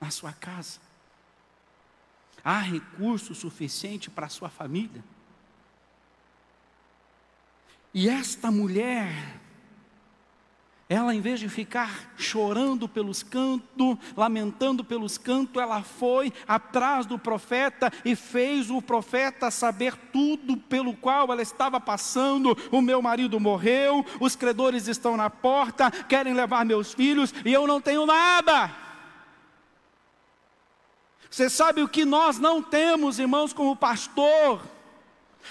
na 0.00 0.10
sua 0.10 0.32
casa? 0.32 0.78
Há 2.44 2.58
recurso 2.58 3.34
suficiente 3.34 4.10
para 4.10 4.26
a 4.26 4.28
sua 4.28 4.50
família? 4.50 5.02
E 7.94 8.08
esta 8.08 8.50
mulher, 8.50 9.40
ela 10.88 11.14
em 11.14 11.20
vez 11.20 11.40
de 11.40 11.48
ficar 11.48 12.12
chorando 12.18 12.86
pelos 12.86 13.22
cantos, 13.22 13.96
lamentando 14.14 14.84
pelos 14.84 15.16
cantos, 15.16 15.62
ela 15.62 15.82
foi 15.82 16.32
atrás 16.46 17.06
do 17.06 17.18
profeta 17.18 17.90
e 18.04 18.14
fez 18.14 18.68
o 18.68 18.82
profeta 18.82 19.50
saber 19.50 19.96
tudo 20.12 20.56
pelo 20.56 20.94
qual 20.94 21.32
ela 21.32 21.40
estava 21.40 21.80
passando. 21.80 22.54
O 22.70 22.82
meu 22.82 23.00
marido 23.00 23.40
morreu, 23.40 24.04
os 24.20 24.36
credores 24.36 24.86
estão 24.86 25.16
na 25.16 25.30
porta, 25.30 25.90
querem 25.90 26.34
levar 26.34 26.66
meus 26.66 26.92
filhos 26.92 27.32
e 27.42 27.52
eu 27.52 27.66
não 27.66 27.80
tenho 27.80 28.04
nada. 28.04 28.83
Você 31.34 31.50
sabe 31.50 31.82
o 31.82 31.88
que 31.88 32.04
nós 32.04 32.38
não 32.38 32.62
temos, 32.62 33.18
irmãos, 33.18 33.52
como 33.52 33.74
pastor? 33.74 34.62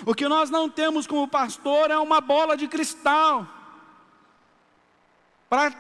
O 0.06 0.16
que 0.16 0.30
nós 0.30 0.50
não 0.50 0.70
temos 0.70 1.06
como 1.06 1.28
pastor 1.28 1.92
é 1.92 1.98
uma 1.98 2.22
bola 2.22 2.56
de 2.56 2.70
cristal. 2.70 3.46
Para 5.50 5.76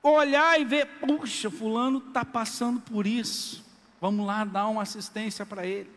olhar 0.00 0.60
e 0.60 0.64
ver, 0.64 0.86
puxa, 1.00 1.50
fulano 1.50 1.98
está 2.06 2.24
passando 2.24 2.80
por 2.82 3.04
isso. 3.04 3.66
Vamos 4.00 4.24
lá 4.24 4.44
dar 4.44 4.68
uma 4.68 4.82
assistência 4.82 5.44
para 5.44 5.66
ele. 5.66 5.90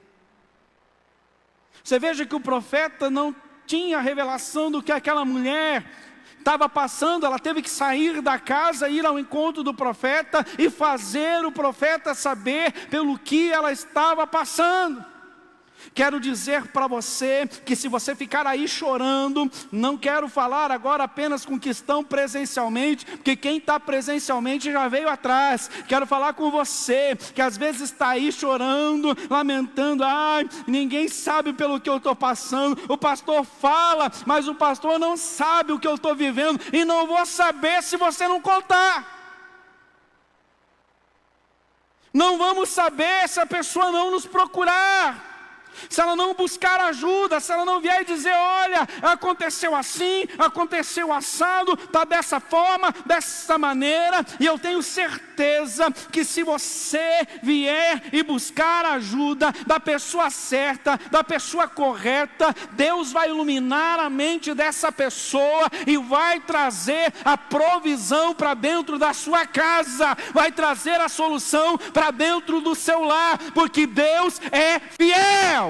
Você 1.84 2.00
veja 2.00 2.25
que 2.25 2.34
o 2.34 2.39
profeta 2.39 3.12
não 3.12 3.36
tinha 3.67 4.00
revelação 4.00 4.72
do 4.72 4.82
que 4.82 4.91
aquela 4.91 5.24
mulher 5.24 5.86
estava 6.43 6.67
passando, 6.67 7.25
ela 7.25 7.39
teve 7.39 7.62
que 7.62 7.69
sair 7.69 8.21
da 8.21 8.38
casa, 8.38 8.89
ir 8.89 9.05
ao 9.05 9.17
encontro 9.17 9.63
do 9.63 9.73
profeta 9.73 10.45
e 10.59 10.69
fazer 10.69 11.45
o 11.45 11.51
profeta 11.53 12.13
saber 12.13 12.73
pelo 12.89 13.17
que 13.17 13.50
ela 13.50 13.71
estava 13.71 14.27
passando. 14.27 15.12
Quero 15.93 16.19
dizer 16.19 16.67
para 16.67 16.87
você 16.87 17.47
que 17.65 17.75
se 17.75 17.87
você 17.87 18.15
ficar 18.15 18.47
aí 18.47 18.67
chorando, 18.67 19.51
não 19.71 19.97
quero 19.97 20.27
falar 20.27 20.71
agora 20.71 21.03
apenas 21.03 21.45
com 21.45 21.59
que 21.59 21.69
estão 21.69 22.03
presencialmente, 22.03 23.05
porque 23.05 23.35
quem 23.35 23.57
está 23.57 23.79
presencialmente 23.79 24.71
já 24.71 24.87
veio 24.87 25.09
atrás. 25.09 25.69
Quero 25.87 26.05
falar 26.05 26.33
com 26.33 26.49
você 26.49 27.15
que 27.33 27.41
às 27.41 27.57
vezes 27.57 27.81
está 27.81 28.09
aí 28.09 28.31
chorando, 28.31 29.15
lamentando, 29.29 30.03
ai, 30.03 30.49
ninguém 30.67 31.07
sabe 31.07 31.53
pelo 31.53 31.79
que 31.79 31.89
eu 31.89 31.97
estou 31.97 32.15
passando. 32.15 32.79
O 32.88 32.97
pastor 32.97 33.43
fala, 33.43 34.12
mas 34.25 34.47
o 34.47 34.55
pastor 34.55 34.99
não 34.99 35.17
sabe 35.17 35.73
o 35.73 35.79
que 35.79 35.88
eu 35.88 35.95
estou 35.95 36.15
vivendo 36.15 36.60
e 36.71 36.86
não 36.86 37.08
vou 37.08 37.25
saber 37.25 37.84
se 37.84 37.97
você 37.97 38.27
não 38.27 38.41
contar. 38.41 39.21
Não 42.13 42.38
vamos 42.38 42.69
saber 42.69 43.27
se 43.27 43.39
a 43.39 43.45
pessoa 43.45 43.91
não 43.91 44.12
nos 44.12 44.25
procurar 44.25 45.33
se 45.89 46.01
ela 46.01 46.15
não 46.15 46.33
buscar 46.33 46.79
ajuda, 46.81 47.39
se 47.39 47.51
ela 47.51 47.65
não 47.65 47.79
vier 47.79 48.01
e 48.01 48.05
dizer: 48.05 48.33
olha, 48.33 48.88
aconteceu 49.01 49.75
assim, 49.75 50.25
aconteceu 50.38 51.12
assado, 51.12 51.73
está 51.73 52.03
dessa 52.03 52.39
forma, 52.39 52.93
dessa 53.05 53.57
maneira, 53.57 54.25
e 54.39 54.45
eu 54.45 54.57
tenho 54.57 54.81
certeza 54.81 55.91
que 56.12 56.23
se 56.23 56.43
você 56.43 57.27
vier 57.41 58.03
e 58.12 58.23
buscar 58.23 58.86
ajuda 58.86 59.53
da 59.65 59.79
pessoa 59.79 60.29
certa, 60.29 60.99
da 61.09 61.23
pessoa 61.23 61.67
correta, 61.67 62.55
Deus 62.73 63.12
vai 63.12 63.29
iluminar 63.29 63.99
a 63.99 64.09
mente 64.09 64.53
dessa 64.53 64.91
pessoa 64.91 65.69
e 65.88 65.97
vai 65.97 66.39
trazer 66.39 67.13
a 67.25 67.38
provisão 67.38 68.33
para 68.33 68.53
dentro 68.53 68.97
da 68.97 69.13
sua 69.13 69.45
casa, 69.45 70.15
vai 70.33 70.51
trazer 70.51 70.99
a 70.99 71.09
solução 71.09 71.77
para 71.77 72.12
dentro 72.12 72.62
do 72.62 72.75
seu 72.75 73.03
lar, 73.03 73.38
porque 73.53 73.86
Deus 73.88 74.39
é 74.51 74.79
fiel. 74.79 75.62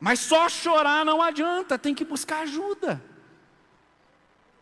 Mas 0.00 0.18
só 0.18 0.48
chorar 0.48 1.04
não 1.04 1.22
adianta, 1.22 1.78
tem 1.78 1.94
que 1.94 2.04
buscar 2.04 2.40
ajuda. 2.40 3.02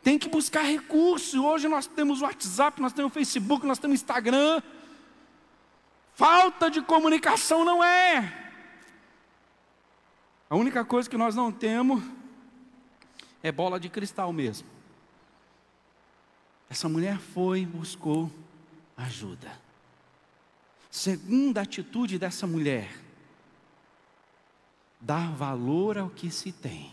Tem 0.02 0.18
que 0.18 0.28
buscar 0.28 0.62
recursos. 0.62 1.34
Hoje 1.34 1.68
nós 1.68 1.86
temos 1.86 2.20
o 2.20 2.24
WhatsApp, 2.24 2.80
nós 2.80 2.92
temos 2.92 3.10
o 3.10 3.14
Facebook, 3.14 3.66
nós 3.66 3.78
temos 3.78 3.98
o 3.98 4.02
Instagram. 4.02 4.62
Falta 6.14 6.70
de 6.70 6.82
comunicação 6.82 7.64
não 7.64 7.82
é. 7.82 8.52
A 10.48 10.56
única 10.56 10.84
coisa 10.84 11.08
que 11.08 11.16
nós 11.16 11.34
não 11.34 11.52
temos 11.52 12.02
é 13.42 13.50
bola 13.50 13.78
de 13.80 13.88
cristal 13.88 14.32
mesmo. 14.32 14.68
Essa 16.68 16.88
mulher 16.88 17.18
foi 17.18 17.64
buscou 17.64 18.30
ajuda. 18.96 19.69
Segunda 20.90 21.60
atitude 21.60 22.18
dessa 22.18 22.46
mulher, 22.46 22.90
dar 25.00 25.30
valor 25.32 25.96
ao 25.96 26.10
que 26.10 26.30
se 26.30 26.50
tem. 26.50 26.92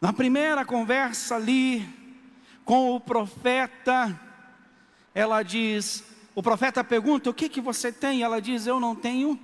Na 0.00 0.12
primeira 0.12 0.64
conversa 0.64 1.34
ali 1.34 1.84
com 2.64 2.94
o 2.94 3.00
profeta, 3.00 4.18
ela 5.12 5.42
diz: 5.42 6.04
o 6.34 6.42
profeta 6.42 6.84
pergunta: 6.84 7.30
O 7.30 7.34
que, 7.34 7.48
que 7.48 7.60
você 7.60 7.90
tem? 7.90 8.22
Ela 8.22 8.40
diz: 8.40 8.66
Eu 8.66 8.78
não 8.78 8.94
tenho 8.94 9.36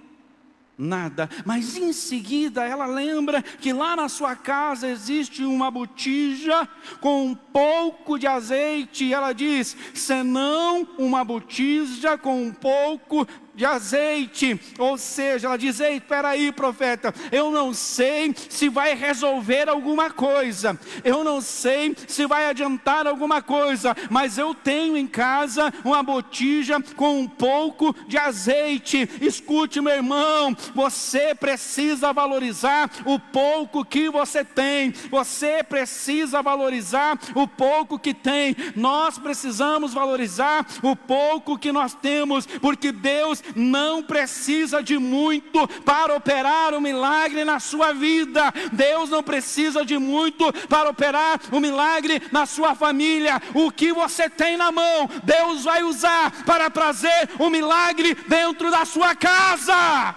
nada. 0.76 1.28
Mas 1.44 1.76
em 1.76 1.92
seguida 1.92 2.64
ela 2.64 2.86
lembra 2.86 3.42
que 3.42 3.72
lá 3.72 3.96
na 3.96 4.08
sua 4.08 4.34
casa 4.36 4.88
existe 4.88 5.44
uma 5.44 5.70
botija 5.70 6.68
com 7.00 7.26
um 7.26 7.34
pouco 7.34 8.18
de 8.18 8.26
azeite. 8.26 9.04
E 9.04 9.14
ela 9.14 9.32
diz: 9.32 9.76
senão 9.94 10.86
uma 10.98 11.24
botija 11.24 12.18
com 12.18 12.42
um 12.42 12.52
pouco 12.52 13.26
de 13.54 13.64
azeite, 13.64 14.60
ou 14.78 14.98
seja, 14.98 15.46
ela 15.46 15.56
diz: 15.56 15.80
Ei, 15.80 15.96
espera 15.96 16.30
aí, 16.30 16.50
profeta, 16.50 17.14
eu 17.30 17.50
não 17.50 17.72
sei 17.72 18.34
se 18.48 18.68
vai 18.68 18.94
resolver 18.94 19.68
alguma 19.68 20.10
coisa, 20.10 20.78
eu 21.04 21.22
não 21.22 21.40
sei 21.40 21.94
se 22.08 22.26
vai 22.26 22.46
adiantar 22.46 23.06
alguma 23.06 23.40
coisa, 23.40 23.96
mas 24.10 24.38
eu 24.38 24.54
tenho 24.54 24.96
em 24.96 25.06
casa 25.06 25.72
uma 25.84 26.02
botija 26.02 26.80
com 26.96 27.20
um 27.20 27.28
pouco 27.28 27.94
de 28.08 28.18
azeite. 28.18 29.08
Escute, 29.20 29.80
meu 29.80 29.94
irmão, 29.94 30.56
você 30.74 31.34
precisa 31.34 32.12
valorizar 32.12 32.90
o 33.04 33.18
pouco 33.18 33.84
que 33.84 34.08
você 34.08 34.44
tem, 34.44 34.92
você 35.10 35.62
precisa 35.62 36.42
valorizar 36.42 37.18
o 37.34 37.46
pouco 37.46 37.98
que 37.98 38.12
tem, 38.12 38.56
nós 38.74 39.18
precisamos 39.18 39.94
valorizar 39.94 40.66
o 40.82 40.96
pouco 40.96 41.58
que 41.58 41.70
nós 41.70 41.94
temos, 41.94 42.46
porque 42.46 42.90
Deus 42.90 43.43
não 43.54 44.02
precisa 44.02 44.82
de 44.82 44.98
muito 44.98 45.66
para 45.84 46.14
operar 46.14 46.74
um 46.74 46.80
milagre 46.80 47.44
na 47.44 47.60
sua 47.60 47.92
vida. 47.92 48.52
Deus 48.72 49.10
não 49.10 49.22
precisa 49.22 49.84
de 49.84 49.98
muito 49.98 50.52
para 50.68 50.90
operar 50.90 51.40
um 51.52 51.60
milagre 51.60 52.22
na 52.32 52.46
sua 52.46 52.74
família. 52.74 53.40
O 53.54 53.70
que 53.70 53.92
você 53.92 54.28
tem 54.28 54.56
na 54.56 54.70
mão, 54.70 55.08
Deus 55.22 55.64
vai 55.64 55.82
usar 55.82 56.44
para 56.44 56.70
trazer 56.70 57.30
um 57.38 57.50
milagre 57.50 58.14
dentro 58.28 58.70
da 58.70 58.84
sua 58.84 59.14
casa. 59.14 60.14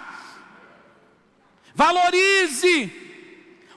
Valorize 1.74 3.07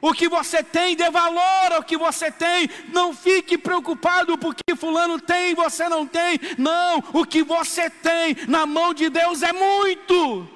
o 0.01 0.13
que 0.13 0.27
você 0.27 0.63
tem, 0.63 0.95
dê 0.95 1.11
valor 1.11 1.73
ao 1.73 1.83
que 1.83 1.95
você 1.95 2.31
tem. 2.31 2.67
Não 2.91 3.13
fique 3.15 3.55
preocupado 3.55 4.35
porque 4.35 4.75
fulano 4.75 5.21
tem 5.21 5.51
e 5.51 5.55
você 5.55 5.87
não 5.87 6.07
tem. 6.07 6.39
Não, 6.57 6.97
o 7.13 7.23
que 7.23 7.43
você 7.43 7.87
tem 7.87 8.35
na 8.47 8.65
mão 8.65 8.95
de 8.95 9.09
Deus 9.09 9.43
é 9.43 9.53
muito. 9.53 10.49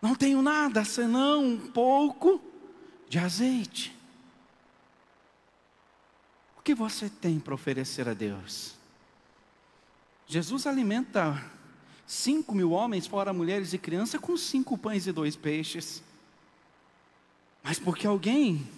Não 0.00 0.14
tenho 0.14 0.40
nada 0.40 0.82
senão 0.82 1.44
um 1.44 1.58
pouco 1.58 2.40
de 3.06 3.18
azeite. 3.18 3.94
O 6.56 6.62
que 6.62 6.74
você 6.74 7.10
tem 7.10 7.38
para 7.38 7.54
oferecer 7.54 8.08
a 8.08 8.14
Deus? 8.14 8.74
Jesus 10.26 10.66
alimenta 10.66 11.44
cinco 12.06 12.54
mil 12.54 12.70
homens, 12.70 13.06
fora 13.06 13.30
mulheres 13.30 13.74
e 13.74 13.78
crianças, 13.78 14.18
com 14.18 14.38
cinco 14.38 14.78
pães 14.78 15.06
e 15.06 15.12
dois 15.12 15.36
peixes 15.36 16.02
mas 17.64 17.78
porque 17.78 18.06
alguém 18.06 18.68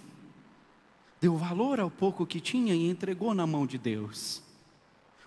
deu 1.20 1.37
valor 1.37 1.81
ao 1.81 1.90
pouco 1.90 2.25
que 2.25 2.40
tinha 2.40 2.72
e 2.72 2.88
entregou 2.88 3.35
na 3.35 3.44
mão 3.44 3.66
de 3.66 3.77
Deus. 3.77 4.40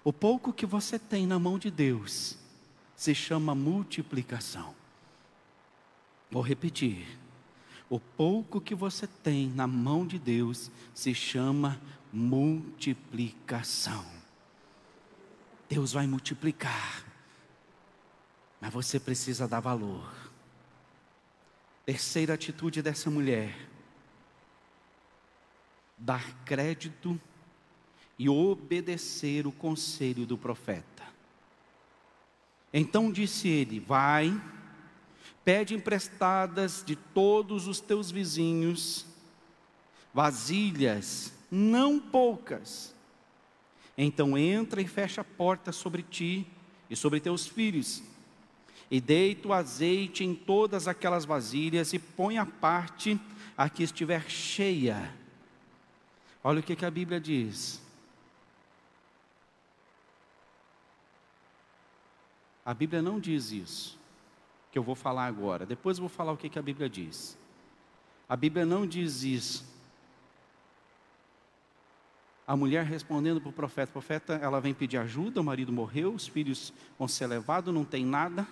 O 0.02 0.14
pouco 0.14 0.54
que 0.54 0.66
você 0.66 0.98
tem 0.98 1.28
na 1.28 1.38
mão 1.38 1.60
de 1.60 1.70
Deus 1.70 2.38
se 2.96 3.14
chama 3.14 3.54
multiplicação. 3.54 4.74
Vou 6.32 6.42
repetir. 6.42 7.20
O 7.90 8.00
pouco 8.00 8.62
que 8.62 8.74
você 8.74 9.06
tem 9.06 9.50
na 9.50 9.68
mão 9.68 10.08
de 10.08 10.18
Deus 10.18 10.72
se 10.94 11.14
chama 11.14 11.82
multiplicação. 12.14 14.06
Deus 15.68 15.92
vai 15.92 16.08
multiplicar, 16.08 17.06
mas 18.62 18.74
você 18.74 19.00
precisa 19.00 19.48
dar 19.48 19.60
valor. 19.60 20.29
Terceira 21.90 22.36
atitude 22.36 22.84
dessa 22.84 23.10
mulher: 23.10 23.68
dar 25.98 26.24
crédito 26.46 27.20
e 28.20 28.30
obedecer 28.30 29.48
o 29.48 29.52
conselho 29.52 30.24
do 30.24 30.38
profeta. 30.38 31.04
Então 32.72 33.12
disse 33.12 33.48
ele: 33.48 33.80
Vai, 33.80 34.40
pede 35.44 35.74
emprestadas 35.74 36.84
de 36.86 36.96
todos 36.96 37.66
os 37.66 37.80
teus 37.80 38.12
vizinhos 38.12 39.08
vasilhas, 40.14 41.34
não 41.50 42.00
poucas. 42.00 42.94
Então 43.98 44.38
entra 44.38 44.80
e 44.80 44.88
fecha 44.88 45.22
a 45.22 45.24
porta 45.24 45.72
sobre 45.72 46.04
ti 46.04 46.46
e 46.88 46.96
sobre 46.96 47.20
teus 47.20 47.48
filhos 47.48 48.04
e 48.92 49.00
deita 49.00 49.48
o 49.48 49.54
azeite 49.54 50.24
em 50.24 50.34
todas 50.34 50.88
aquelas 50.88 51.26
vasilhas 51.26 51.94
e 51.94 52.00
põe 52.00 52.38
a 52.38 52.46
parte 52.46 53.20
a 53.56 53.70
que 53.70 53.84
estiver 53.84 54.30
cheia. 54.30 55.14
Olha 56.44 56.60
o 56.60 56.64
que, 56.64 56.76
que 56.76 56.86
a 56.86 56.92
Bíblia 56.92 57.20
diz. 57.20 57.82
A 62.66 62.74
Bíblia 62.74 63.02
não 63.02 63.20
diz 63.20 63.52
isso, 63.52 63.98
que 64.72 64.80
eu 64.80 64.84
vou 64.84 64.96
falar 64.96 65.26
agora. 65.26 65.66
Depois 65.66 65.98
eu 65.98 66.02
vou 66.02 66.10
falar 66.10 66.32
o 66.32 66.38
que, 66.38 66.50
que 66.50 66.60
a 66.60 66.62
Bíblia 66.62 66.90
diz. 66.90 67.38
A 68.28 68.36
Bíblia 68.36 68.66
não 68.66 68.88
diz 68.88 69.24
isso. 69.24 69.68
A 72.48 72.56
mulher 72.56 72.86
respondendo 72.86 73.40
para 73.40 73.50
o 73.50 73.54
profeta: 73.54 73.92
profeta, 73.92 74.34
ela 74.34 74.60
vem 74.60 74.74
pedir 74.74 74.98
ajuda, 74.98 75.42
o 75.42 75.44
marido 75.44 75.72
morreu, 75.72 76.14
os 76.14 76.28
filhos 76.28 76.74
vão 76.98 77.08
ser 77.08 77.28
levados, 77.28 77.74
não 77.74 77.84
tem 77.84 78.04
nada 78.06 78.48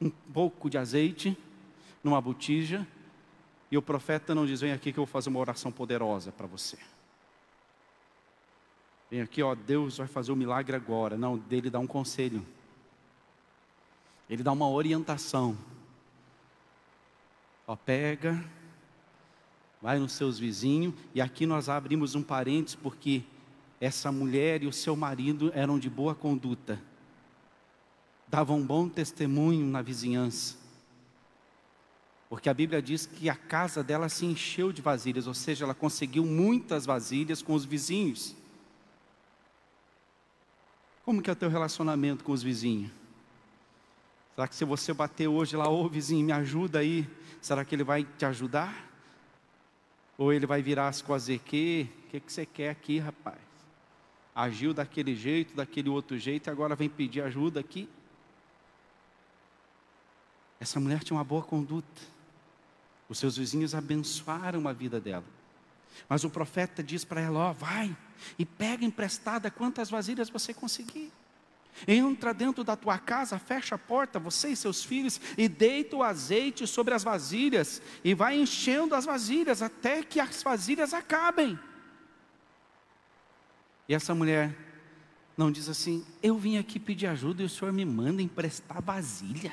um 0.00 0.08
pouco 0.08 0.70
de 0.70 0.78
azeite 0.78 1.36
numa 2.02 2.20
botija, 2.20 2.86
e 3.70 3.76
o 3.76 3.82
profeta 3.82 4.34
não 4.34 4.46
diz: 4.46 4.60
Vem 4.60 4.72
aqui 4.72 4.92
que 4.92 4.98
eu 4.98 5.04
vou 5.04 5.12
fazer 5.12 5.28
uma 5.28 5.38
oração 5.38 5.70
poderosa 5.70 6.32
para 6.32 6.46
você. 6.46 6.78
Vem 9.10 9.20
aqui, 9.20 9.42
ó, 9.42 9.54
Deus 9.54 9.98
vai 9.98 10.06
fazer 10.06 10.30
o 10.30 10.34
um 10.34 10.38
milagre 10.38 10.74
agora. 10.74 11.16
Não, 11.16 11.36
dele 11.36 11.68
dá 11.68 11.78
um 11.78 11.86
conselho. 11.86 12.46
Ele 14.28 14.42
dá 14.42 14.52
uma 14.52 14.68
orientação. 14.68 15.56
Ó, 17.66 17.76
pega, 17.76 18.42
vai 19.82 19.98
nos 19.98 20.12
seus 20.12 20.38
vizinhos, 20.38 20.94
e 21.14 21.20
aqui 21.20 21.44
nós 21.46 21.68
abrimos 21.68 22.14
um 22.14 22.22
parênteses, 22.22 22.76
porque 22.76 23.22
essa 23.80 24.10
mulher 24.10 24.62
e 24.62 24.66
o 24.66 24.72
seu 24.72 24.96
marido 24.96 25.50
eram 25.54 25.78
de 25.78 25.90
boa 25.90 26.14
conduta 26.14 26.80
dava 28.30 28.52
um 28.52 28.64
bom 28.64 28.88
testemunho 28.88 29.66
na 29.66 29.82
vizinhança. 29.82 30.56
Porque 32.28 32.48
a 32.48 32.54
Bíblia 32.54 32.80
diz 32.80 33.06
que 33.06 33.28
a 33.28 33.34
casa 33.34 33.82
dela 33.82 34.08
se 34.08 34.24
encheu 34.24 34.72
de 34.72 34.80
vasilhas, 34.80 35.26
ou 35.26 35.34
seja, 35.34 35.64
ela 35.64 35.74
conseguiu 35.74 36.24
muitas 36.24 36.86
vasilhas 36.86 37.42
com 37.42 37.54
os 37.54 37.64
vizinhos. 37.64 38.36
Como 41.04 41.20
que 41.20 41.28
é 41.28 41.32
o 41.32 41.36
teu 41.36 41.48
relacionamento 41.48 42.22
com 42.22 42.30
os 42.30 42.40
vizinhos? 42.40 42.92
Será 44.36 44.46
que 44.46 44.54
se 44.54 44.64
você 44.64 44.94
bater 44.94 45.26
hoje 45.26 45.56
lá, 45.56 45.68
ô 45.68 45.84
oh, 45.84 45.88
vizinho, 45.88 46.24
me 46.24 46.30
ajuda 46.30 46.78
aí, 46.78 47.08
será 47.42 47.64
que 47.64 47.74
ele 47.74 47.82
vai 47.82 48.04
te 48.04 48.24
ajudar? 48.24 48.88
Ou 50.16 50.32
ele 50.32 50.46
vai 50.46 50.62
virar 50.62 50.86
as 50.86 51.02
coisas 51.02 51.36
que, 51.44 51.88
o 52.06 52.10
que, 52.10 52.20
que 52.20 52.32
você 52.32 52.46
quer 52.46 52.70
aqui, 52.70 53.00
rapaz? 53.00 53.40
Agiu 54.32 54.72
daquele 54.72 55.16
jeito, 55.16 55.56
daquele 55.56 55.88
outro 55.88 56.16
jeito, 56.16 56.48
e 56.48 56.50
agora 56.50 56.76
vem 56.76 56.88
pedir 56.88 57.22
ajuda 57.22 57.58
aqui? 57.58 57.88
Essa 60.60 60.78
mulher 60.78 61.02
tinha 61.02 61.16
uma 61.16 61.24
boa 61.24 61.42
conduta. 61.42 62.02
Os 63.08 63.18
seus 63.18 63.38
vizinhos 63.38 63.74
abençoaram 63.74 64.68
a 64.68 64.72
vida 64.72 65.00
dela. 65.00 65.24
Mas 66.08 66.22
o 66.22 66.30
profeta 66.30 66.82
diz 66.82 67.04
para 67.04 67.20
ela: 67.20 67.38
Ó, 67.38 67.52
vai 67.52 67.96
e 68.38 68.44
pega 68.44 68.84
emprestada 68.84 69.50
quantas 69.50 69.90
vasilhas 69.90 70.28
você 70.28 70.52
conseguir. 70.52 71.10
Entra 71.88 72.34
dentro 72.34 72.62
da 72.62 72.76
tua 72.76 72.98
casa, 72.98 73.38
fecha 73.38 73.76
a 73.76 73.78
porta, 73.78 74.18
você 74.18 74.50
e 74.50 74.56
seus 74.56 74.84
filhos, 74.84 75.20
e 75.38 75.48
deita 75.48 75.96
o 75.96 76.02
azeite 76.02 76.66
sobre 76.66 76.92
as 76.92 77.02
vasilhas, 77.02 77.80
e 78.04 78.12
vai 78.12 78.38
enchendo 78.38 78.94
as 78.94 79.04
vasilhas 79.04 79.62
até 79.62 80.02
que 80.02 80.20
as 80.20 80.42
vasilhas 80.42 80.92
acabem. 80.92 81.58
E 83.88 83.94
essa 83.94 84.14
mulher 84.14 84.54
não 85.36 85.50
diz 85.50 85.68
assim: 85.68 86.04
Eu 86.22 86.36
vim 86.36 86.58
aqui 86.58 86.78
pedir 86.78 87.06
ajuda 87.06 87.42
e 87.42 87.46
o 87.46 87.48
senhor 87.48 87.72
me 87.72 87.84
manda 87.84 88.20
emprestar 88.20 88.82
vasilha. 88.82 89.52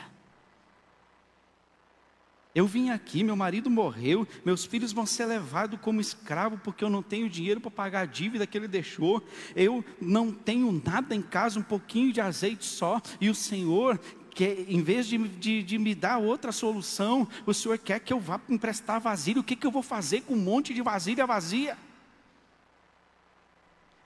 Eu 2.58 2.66
vim 2.66 2.90
aqui, 2.90 3.24
meu 3.24 3.36
marido 3.36 3.70
morreu, 3.70 4.28
meus 4.44 4.66
filhos 4.66 4.92
vão 4.92 5.06
ser 5.06 5.28
levados 5.28 5.80
como 5.80 6.02
escravo 6.02 6.60
porque 6.64 6.84
eu 6.84 6.90
não 6.90 7.04
tenho 7.04 7.30
dinheiro 7.30 7.62
para 7.62 7.70
pagar 7.70 8.02
a 8.02 8.06
dívida 8.06 8.48
que 8.48 8.58
ele 8.58 8.68
deixou. 8.68 9.24
Eu 9.56 9.86
não 10.02 10.32
tenho 10.32 10.82
nada 10.84 11.14
em 11.14 11.22
casa, 11.22 11.60
um 11.60 11.62
pouquinho 11.64 12.12
de 12.12 12.20
azeite 12.20 12.66
só, 12.66 13.00
e 13.22 13.30
o 13.30 13.36
Senhor 13.36 14.00
que 14.32 14.66
em 14.68 14.82
vez 14.82 15.06
de, 15.06 15.20
de, 15.20 15.62
de, 15.62 15.78
me 15.78 15.94
dar 15.94 16.18
outra 16.18 16.52
solução, 16.52 17.28
o 17.46 17.54
Senhor 17.54 17.78
quer 17.78 18.00
que 18.00 18.12
eu 18.12 18.20
vá 18.20 18.42
emprestar 18.50 19.00
vasilha. 19.00 19.40
O 19.40 19.44
que, 19.44 19.56
que 19.56 19.66
eu 19.66 19.72
vou 19.72 19.84
fazer 19.84 20.22
com 20.22 20.34
um 20.34 20.38
monte 20.38 20.74
de 20.74 20.82
vasilha 20.82 21.28
vazia? 21.28 21.78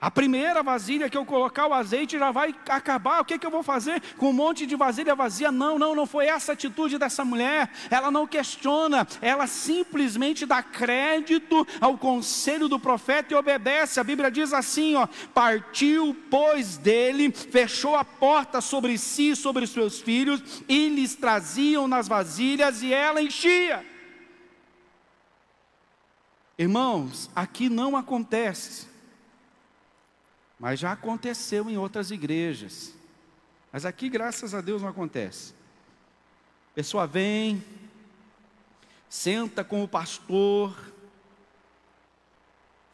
A 0.02 0.10
primeira 0.10 0.64
vasilha 0.64 1.08
que 1.08 1.16
eu 1.16 1.24
colocar 1.24 1.68
o 1.68 1.72
azeite 1.72 2.18
já 2.18 2.32
vai 2.32 2.52
acabar. 2.68 3.20
O 3.20 3.24
que, 3.24 3.38
que 3.38 3.46
eu 3.46 3.52
vou 3.52 3.62
fazer 3.62 4.02
com 4.18 4.30
um 4.30 4.32
monte 4.32 4.66
de 4.66 4.74
vasilha 4.74 5.14
vazia? 5.14 5.52
Não, 5.52 5.78
não, 5.78 5.94
não 5.94 6.06
foi 6.06 6.26
essa 6.26 6.50
a 6.50 6.54
atitude 6.54 6.98
dessa 6.98 7.24
mulher. 7.24 7.70
Ela 7.88 8.10
não 8.10 8.26
questiona, 8.26 9.06
ela 9.20 9.46
simplesmente 9.46 10.44
dá 10.44 10.60
crédito 10.60 11.64
ao 11.80 11.96
conselho 11.96 12.66
do 12.66 12.80
profeta 12.80 13.32
e 13.32 13.36
obedece. 13.36 14.00
A 14.00 14.04
Bíblia 14.04 14.28
diz 14.28 14.52
assim: 14.52 14.96
ó, 14.96 15.06
partiu, 15.32 16.16
pois, 16.28 16.76
dele, 16.76 17.30
fechou 17.30 17.94
a 17.94 18.04
porta 18.04 18.60
sobre 18.60 18.98
si 18.98 19.30
e 19.30 19.36
sobre 19.36 19.68
seus 19.68 20.00
filhos, 20.00 20.64
e 20.68 20.88
lhes 20.88 21.14
traziam 21.14 21.86
nas 21.86 22.08
vasilhas, 22.08 22.82
e 22.82 22.92
ela 22.92 23.22
enchia. 23.22 23.86
Irmãos, 26.58 27.30
aqui 27.36 27.68
não 27.68 27.96
acontece 27.96 28.90
mas 30.62 30.78
já 30.78 30.92
aconteceu 30.92 31.68
em 31.68 31.76
outras 31.76 32.12
igrejas. 32.12 32.94
Mas 33.72 33.84
aqui, 33.84 34.08
graças 34.08 34.54
a 34.54 34.60
Deus, 34.60 34.80
não 34.80 34.90
acontece. 34.90 35.54
A 36.70 36.74
pessoa 36.76 37.04
vem, 37.04 37.60
senta 39.08 39.64
com 39.64 39.82
o 39.82 39.88
pastor, 39.88 40.72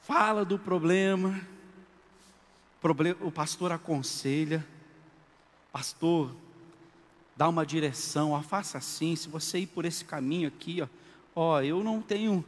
fala 0.01 0.47
do 0.47 0.59
problema, 0.59 1.39
o 3.21 3.31
pastor 3.31 3.71
aconselha, 3.71 4.67
pastor, 5.71 6.35
dá 7.37 7.51
uma 7.51 7.67
direção, 7.67 8.31
ó, 8.31 8.41
faça 8.41 8.79
assim, 8.79 9.15
se 9.15 9.29
você 9.29 9.59
ir 9.59 9.67
por 9.67 9.85
esse 9.85 10.07
caminho 10.07 10.49
aqui, 10.49 10.81
ó, 10.81 10.89
ó, 11.37 11.61
eu 11.61 11.85
não 11.85 12.01
tenho 12.01 12.43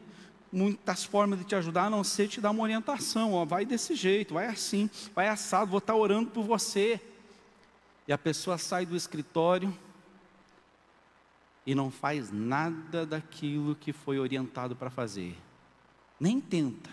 muitas 0.53 1.05
formas 1.05 1.39
de 1.39 1.45
te 1.45 1.55
ajudar, 1.55 1.85
a 1.85 1.91
não 1.91 2.03
ser 2.03 2.29
te 2.29 2.41
dar 2.41 2.51
uma 2.51 2.63
orientação, 2.63 3.35
ó, 3.35 3.45
vai 3.45 3.65
desse 3.65 3.95
jeito, 3.95 4.35
vai 4.35 4.47
assim, 4.47 4.91
vai 5.15 5.29
assado, 5.29 5.71
vou 5.71 5.79
estar 5.79 5.95
orando 5.95 6.31
por 6.31 6.45
você. 6.45 7.01
E 8.09 8.13
a 8.13 8.19
pessoa 8.19 8.59
sai 8.59 8.85
do 8.85 8.97
escritório 8.97 9.77
e 11.65 11.75
não 11.75 11.91
faz 11.91 12.33
nada 12.33 13.07
daquilo 13.07 13.77
que 13.77 13.93
foi 13.93 14.19
orientado 14.19 14.75
para 14.75 14.91
fazer. 14.91 15.37
Nem 16.19 16.41
tenta. 16.41 16.91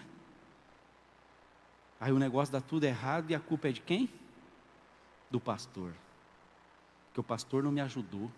Aí 1.99 2.11
o 2.11 2.19
negócio 2.19 2.51
dá 2.51 2.61
tudo 2.61 2.83
errado 2.83 3.31
e 3.31 3.35
a 3.35 3.39
culpa 3.39 3.69
é 3.69 3.71
de 3.71 3.81
quem? 3.81 4.09
Do 5.31 5.39
pastor. 5.39 5.91
Que 7.13 7.19
o 7.19 7.23
pastor 7.23 7.63
não 7.63 7.71
me 7.71 7.81
ajudou. 7.81 8.31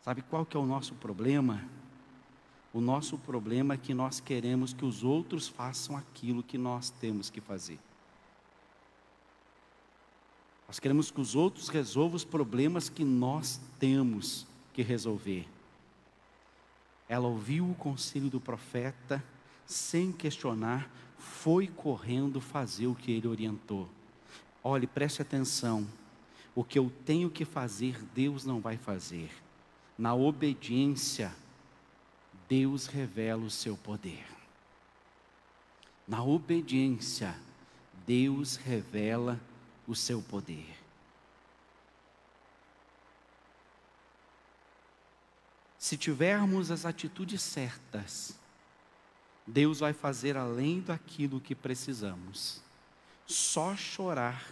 Sabe 0.00 0.22
qual 0.22 0.46
que 0.46 0.56
é 0.56 0.60
o 0.60 0.64
nosso 0.64 0.94
problema? 0.94 1.62
O 2.72 2.80
nosso 2.80 3.16
problema 3.16 3.74
é 3.74 3.78
que 3.78 3.94
nós 3.94 4.20
queremos 4.20 4.72
que 4.72 4.84
os 4.84 5.02
outros 5.02 5.48
façam 5.48 5.96
aquilo 5.96 6.42
que 6.42 6.58
nós 6.58 6.90
temos 6.90 7.30
que 7.30 7.40
fazer. 7.40 7.78
Nós 10.66 10.78
queremos 10.78 11.10
que 11.10 11.20
os 11.20 11.34
outros 11.34 11.68
resolvam 11.68 12.16
os 12.16 12.24
problemas 12.24 12.90
que 12.90 13.02
nós 13.02 13.58
temos 13.78 14.46
que 14.74 14.82
resolver. 14.82 15.48
Ela 17.08 17.26
ouviu 17.26 17.70
o 17.70 17.74
conselho 17.74 18.28
do 18.28 18.38
profeta, 18.38 19.24
sem 19.64 20.12
questionar, 20.12 20.90
foi 21.16 21.68
correndo 21.68 22.38
fazer 22.38 22.86
o 22.86 22.94
que 22.94 23.10
ele 23.10 23.26
orientou. 23.26 23.88
Olhe, 24.62 24.86
preste 24.86 25.22
atenção. 25.22 25.86
O 26.54 26.62
que 26.62 26.78
eu 26.78 26.92
tenho 27.06 27.30
que 27.30 27.46
fazer, 27.46 27.98
Deus 28.14 28.44
não 28.44 28.60
vai 28.60 28.76
fazer. 28.76 29.30
Na 29.96 30.14
obediência, 30.14 31.32
Deus 32.48 32.86
revela 32.86 33.44
o 33.44 33.50
seu 33.50 33.76
poder. 33.76 34.26
Na 36.06 36.22
obediência, 36.22 37.36
Deus 38.06 38.56
revela 38.56 39.38
o 39.86 39.94
seu 39.94 40.22
poder. 40.22 40.78
Se 45.78 45.96
tivermos 45.96 46.70
as 46.70 46.84
atitudes 46.84 47.42
certas, 47.42 48.38
Deus 49.46 49.80
vai 49.80 49.92
fazer 49.92 50.36
além 50.36 50.80
daquilo 50.80 51.40
que 51.40 51.54
precisamos. 51.54 52.62
Só 53.26 53.76
chorar 53.76 54.44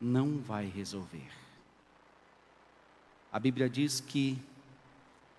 não 0.00 0.38
vai 0.38 0.66
resolver. 0.66 1.30
A 3.30 3.38
Bíblia 3.38 3.70
diz 3.70 4.00
que 4.00 4.40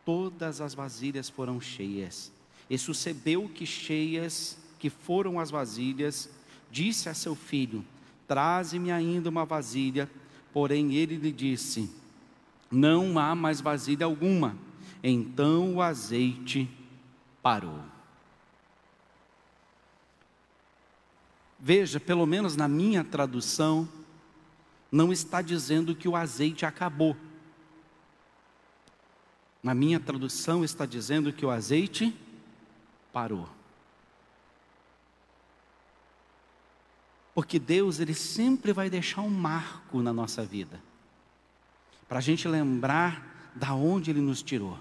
todas 0.06 0.62
as 0.62 0.74
vasilhas 0.74 1.30
foram 1.30 1.60
cheias. 1.60 2.32
E 2.70 2.78
sucedeu 2.78 3.50
que 3.50 3.66
cheias, 3.66 4.58
que 4.80 4.90
foram 4.90 5.40
as 5.40 5.52
vasilhas, 5.52 6.30
disse 6.72 7.10
a 7.10 7.14
seu 7.14 7.36
filho: 7.36 7.86
Traze-me 8.28 8.92
ainda 8.92 9.30
uma 9.30 9.46
vasilha. 9.46 10.10
Porém 10.54 10.94
ele 10.94 11.18
lhe 11.18 11.32
disse: 11.32 11.90
Não 12.72 13.18
há 13.20 13.36
mais 13.36 13.62
vasilha 13.62 14.06
alguma. 14.06 14.58
Então 15.04 15.76
o 15.76 15.82
azeite 15.82 16.70
parou. 17.42 17.80
Veja, 21.60 22.00
pelo 22.00 22.26
menos 22.26 22.56
na 22.56 22.68
minha 22.68 23.04
tradução, 23.04 23.88
não 24.92 25.14
está 25.14 25.42
dizendo 25.42 25.96
que 25.96 26.08
o 26.08 26.16
azeite 26.16 26.66
acabou. 26.66 27.16
Na 29.64 29.74
minha 29.74 30.00
tradução 30.00 30.64
está 30.64 30.86
dizendo 30.86 31.34
que 31.34 31.46
o 31.46 31.50
azeite 31.50 32.14
parou. 33.12 33.50
Porque 37.34 37.58
Deus, 37.58 38.00
Ele 38.00 38.14
sempre 38.14 38.74
vai 38.74 38.90
deixar 38.90 39.22
um 39.22 39.30
marco 39.30 40.02
na 40.02 40.14
nossa 40.14 40.46
vida, 40.46 40.80
para 42.08 42.20
a 42.20 42.22
gente 42.22 42.48
lembrar 42.48 43.52
da 43.56 43.74
onde 43.74 44.12
Ele 44.12 44.22
nos 44.22 44.44
tirou 44.44 44.78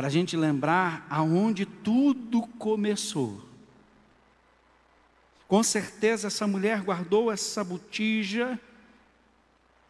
para 0.00 0.06
a 0.06 0.10
gente 0.10 0.34
lembrar 0.34 1.06
aonde 1.10 1.66
tudo 1.66 2.40
começou. 2.58 3.38
Com 5.46 5.62
certeza 5.62 6.28
essa 6.28 6.46
mulher 6.46 6.80
guardou 6.80 7.30
essa 7.30 7.62
botija 7.62 8.58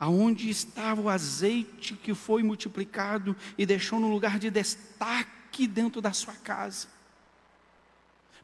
aonde 0.00 0.50
estava 0.50 1.00
o 1.00 1.08
azeite 1.08 1.94
que 1.94 2.14
foi 2.14 2.42
multiplicado 2.42 3.36
e 3.56 3.64
deixou 3.64 4.00
no 4.00 4.10
lugar 4.10 4.38
de 4.38 4.50
destaque 4.50 5.68
dentro 5.68 6.00
da 6.00 6.12
sua 6.12 6.34
casa. 6.34 6.88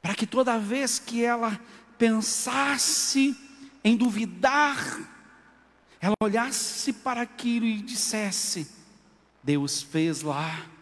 Para 0.01 0.15
que 0.15 0.27
toda 0.27 0.59
vez 0.59 0.99
que 1.01 1.25
ela 1.25 1.59
pensasse 1.99 3.37
em 3.83 3.97
duvidar, 3.97 4.79
ela 6.01 6.15
olhasse 6.23 6.93
para 6.93 7.23
aquilo 7.23 7.67
e 7.67 7.81
dissesse: 7.81 8.71
Deus 9.43 9.83
fez 9.83 10.23
lá 10.23 10.77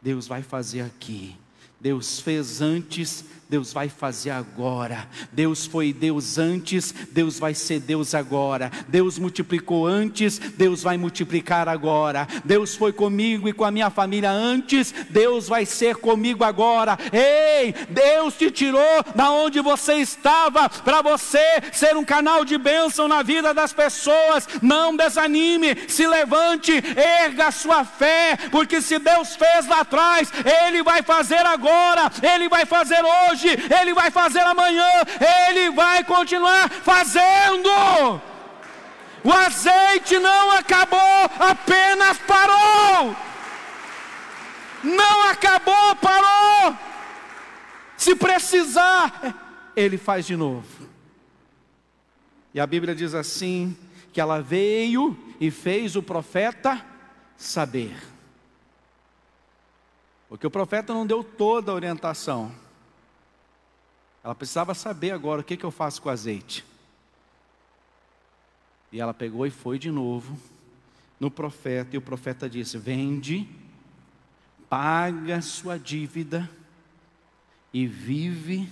Deus 0.00 0.26
vai 0.26 0.42
fazer 0.42 0.82
aqui. 0.82 1.36
Deus 1.78 2.20
fez 2.20 2.60
antes, 2.60 3.24
Deus 3.50 3.72
vai 3.72 3.88
fazer 3.88 4.30
agora. 4.30 5.08
Deus 5.32 5.66
foi 5.66 5.92
Deus 5.92 6.38
antes, 6.38 6.94
Deus 7.10 7.36
vai 7.36 7.52
ser 7.52 7.80
Deus 7.80 8.14
agora. 8.14 8.70
Deus 8.86 9.18
multiplicou 9.18 9.88
antes, 9.88 10.38
Deus 10.38 10.84
vai 10.84 10.96
multiplicar 10.96 11.68
agora. 11.68 12.28
Deus 12.44 12.76
foi 12.76 12.92
comigo 12.92 13.48
e 13.48 13.52
com 13.52 13.64
a 13.64 13.72
minha 13.72 13.90
família 13.90 14.30
antes, 14.30 14.94
Deus 15.10 15.48
vai 15.48 15.66
ser 15.66 15.96
comigo 15.96 16.44
agora. 16.44 16.96
Ei, 17.12 17.74
Deus 17.88 18.34
te 18.34 18.52
tirou 18.52 19.02
da 19.16 19.32
onde 19.32 19.60
você 19.60 19.94
estava 19.94 20.68
para 20.68 21.02
você 21.02 21.60
ser 21.72 21.96
um 21.96 22.04
canal 22.04 22.44
de 22.44 22.56
bênção 22.56 23.08
na 23.08 23.20
vida 23.20 23.52
das 23.52 23.72
pessoas. 23.72 24.46
Não 24.62 24.94
desanime, 24.94 25.76
se 25.88 26.06
levante, 26.06 26.72
erga 26.96 27.48
a 27.48 27.50
sua 27.50 27.84
fé, 27.84 28.38
porque 28.52 28.80
se 28.80 29.00
Deus 29.00 29.34
fez 29.34 29.66
lá 29.66 29.80
atrás, 29.80 30.30
Ele 30.64 30.84
vai 30.84 31.02
fazer 31.02 31.44
agora, 31.44 32.12
Ele 32.22 32.48
vai 32.48 32.64
fazer 32.64 33.02
hoje 33.04 33.39
hoje, 33.40 33.56
Ele 33.80 33.94
vai 33.94 34.10
fazer 34.10 34.40
amanhã, 34.40 34.88
Ele 35.48 35.70
vai 35.70 36.04
continuar 36.04 36.68
fazendo. 36.70 37.70
O 39.22 39.32
azeite 39.32 40.18
não 40.18 40.52
acabou, 40.52 41.24
apenas 41.38 42.18
parou. 42.18 43.16
Não 44.82 45.28
acabou, 45.28 45.96
parou. 45.96 46.76
Se 47.96 48.14
precisar, 48.14 49.72
Ele 49.76 49.98
faz 49.98 50.26
de 50.26 50.36
novo. 50.36 50.88
E 52.52 52.60
a 52.60 52.66
Bíblia 52.66 52.94
diz 52.94 53.14
assim: 53.14 53.76
que 54.12 54.20
ela 54.20 54.40
veio 54.40 55.16
e 55.38 55.50
fez 55.50 55.96
o 55.96 56.02
profeta 56.02 56.84
saber. 57.36 57.96
Porque 60.28 60.46
o 60.46 60.50
profeta 60.50 60.94
não 60.94 61.06
deu 61.06 61.24
toda 61.24 61.72
a 61.72 61.74
orientação. 61.74 62.52
Ela 64.22 64.34
precisava 64.34 64.74
saber 64.74 65.12
agora 65.12 65.40
o 65.40 65.44
que, 65.44 65.56
que 65.56 65.64
eu 65.64 65.70
faço 65.70 66.02
com 66.02 66.08
o 66.08 66.12
azeite. 66.12 66.64
E 68.92 69.00
ela 69.00 69.14
pegou 69.14 69.46
e 69.46 69.50
foi 69.50 69.78
de 69.78 69.90
novo 69.90 70.38
no 71.18 71.30
profeta, 71.30 71.94
e 71.94 71.98
o 71.98 72.02
profeta 72.02 72.48
disse: 72.48 72.76
Vende, 72.78 73.48
paga 74.68 75.40
sua 75.40 75.78
dívida 75.78 76.50
e 77.72 77.86
vive 77.86 78.70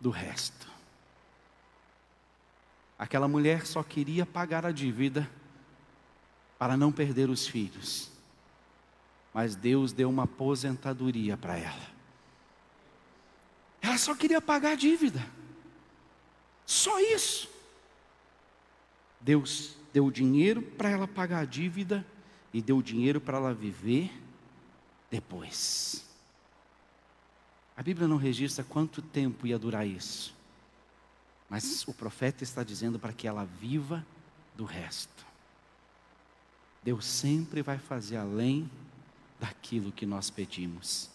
do 0.00 0.10
resto. 0.10 0.68
Aquela 2.98 3.28
mulher 3.28 3.66
só 3.66 3.82
queria 3.82 4.26
pagar 4.26 4.66
a 4.66 4.72
dívida 4.72 5.28
para 6.58 6.76
não 6.76 6.90
perder 6.90 7.30
os 7.30 7.46
filhos. 7.46 8.10
Mas 9.32 9.54
Deus 9.54 9.92
deu 9.92 10.08
uma 10.10 10.24
aposentadoria 10.24 11.36
para 11.36 11.56
ela. 11.56 11.97
Ela 13.80 13.98
só 13.98 14.14
queria 14.14 14.40
pagar 14.40 14.72
a 14.72 14.76
dívida. 14.76 15.24
Só 16.66 17.00
isso. 17.00 17.48
Deus 19.20 19.76
deu 19.92 20.10
dinheiro 20.10 20.62
para 20.62 20.90
ela 20.90 21.08
pagar 21.08 21.40
a 21.40 21.44
dívida 21.44 22.06
e 22.52 22.60
deu 22.60 22.82
dinheiro 22.82 23.20
para 23.20 23.38
ela 23.38 23.54
viver 23.54 24.10
depois. 25.10 26.04
A 27.76 27.82
Bíblia 27.82 28.08
não 28.08 28.16
registra 28.16 28.64
quanto 28.64 29.00
tempo 29.00 29.46
ia 29.46 29.58
durar 29.58 29.86
isso. 29.86 30.34
Mas 31.48 31.86
o 31.88 31.94
profeta 31.94 32.44
está 32.44 32.62
dizendo 32.62 32.98
para 32.98 33.12
que 33.12 33.26
ela 33.26 33.44
viva 33.44 34.04
do 34.54 34.64
resto. 34.64 35.26
Deus 36.82 37.04
sempre 37.04 37.62
vai 37.62 37.78
fazer 37.78 38.16
além 38.16 38.70
daquilo 39.40 39.92
que 39.92 40.04
nós 40.04 40.30
pedimos. 40.30 41.10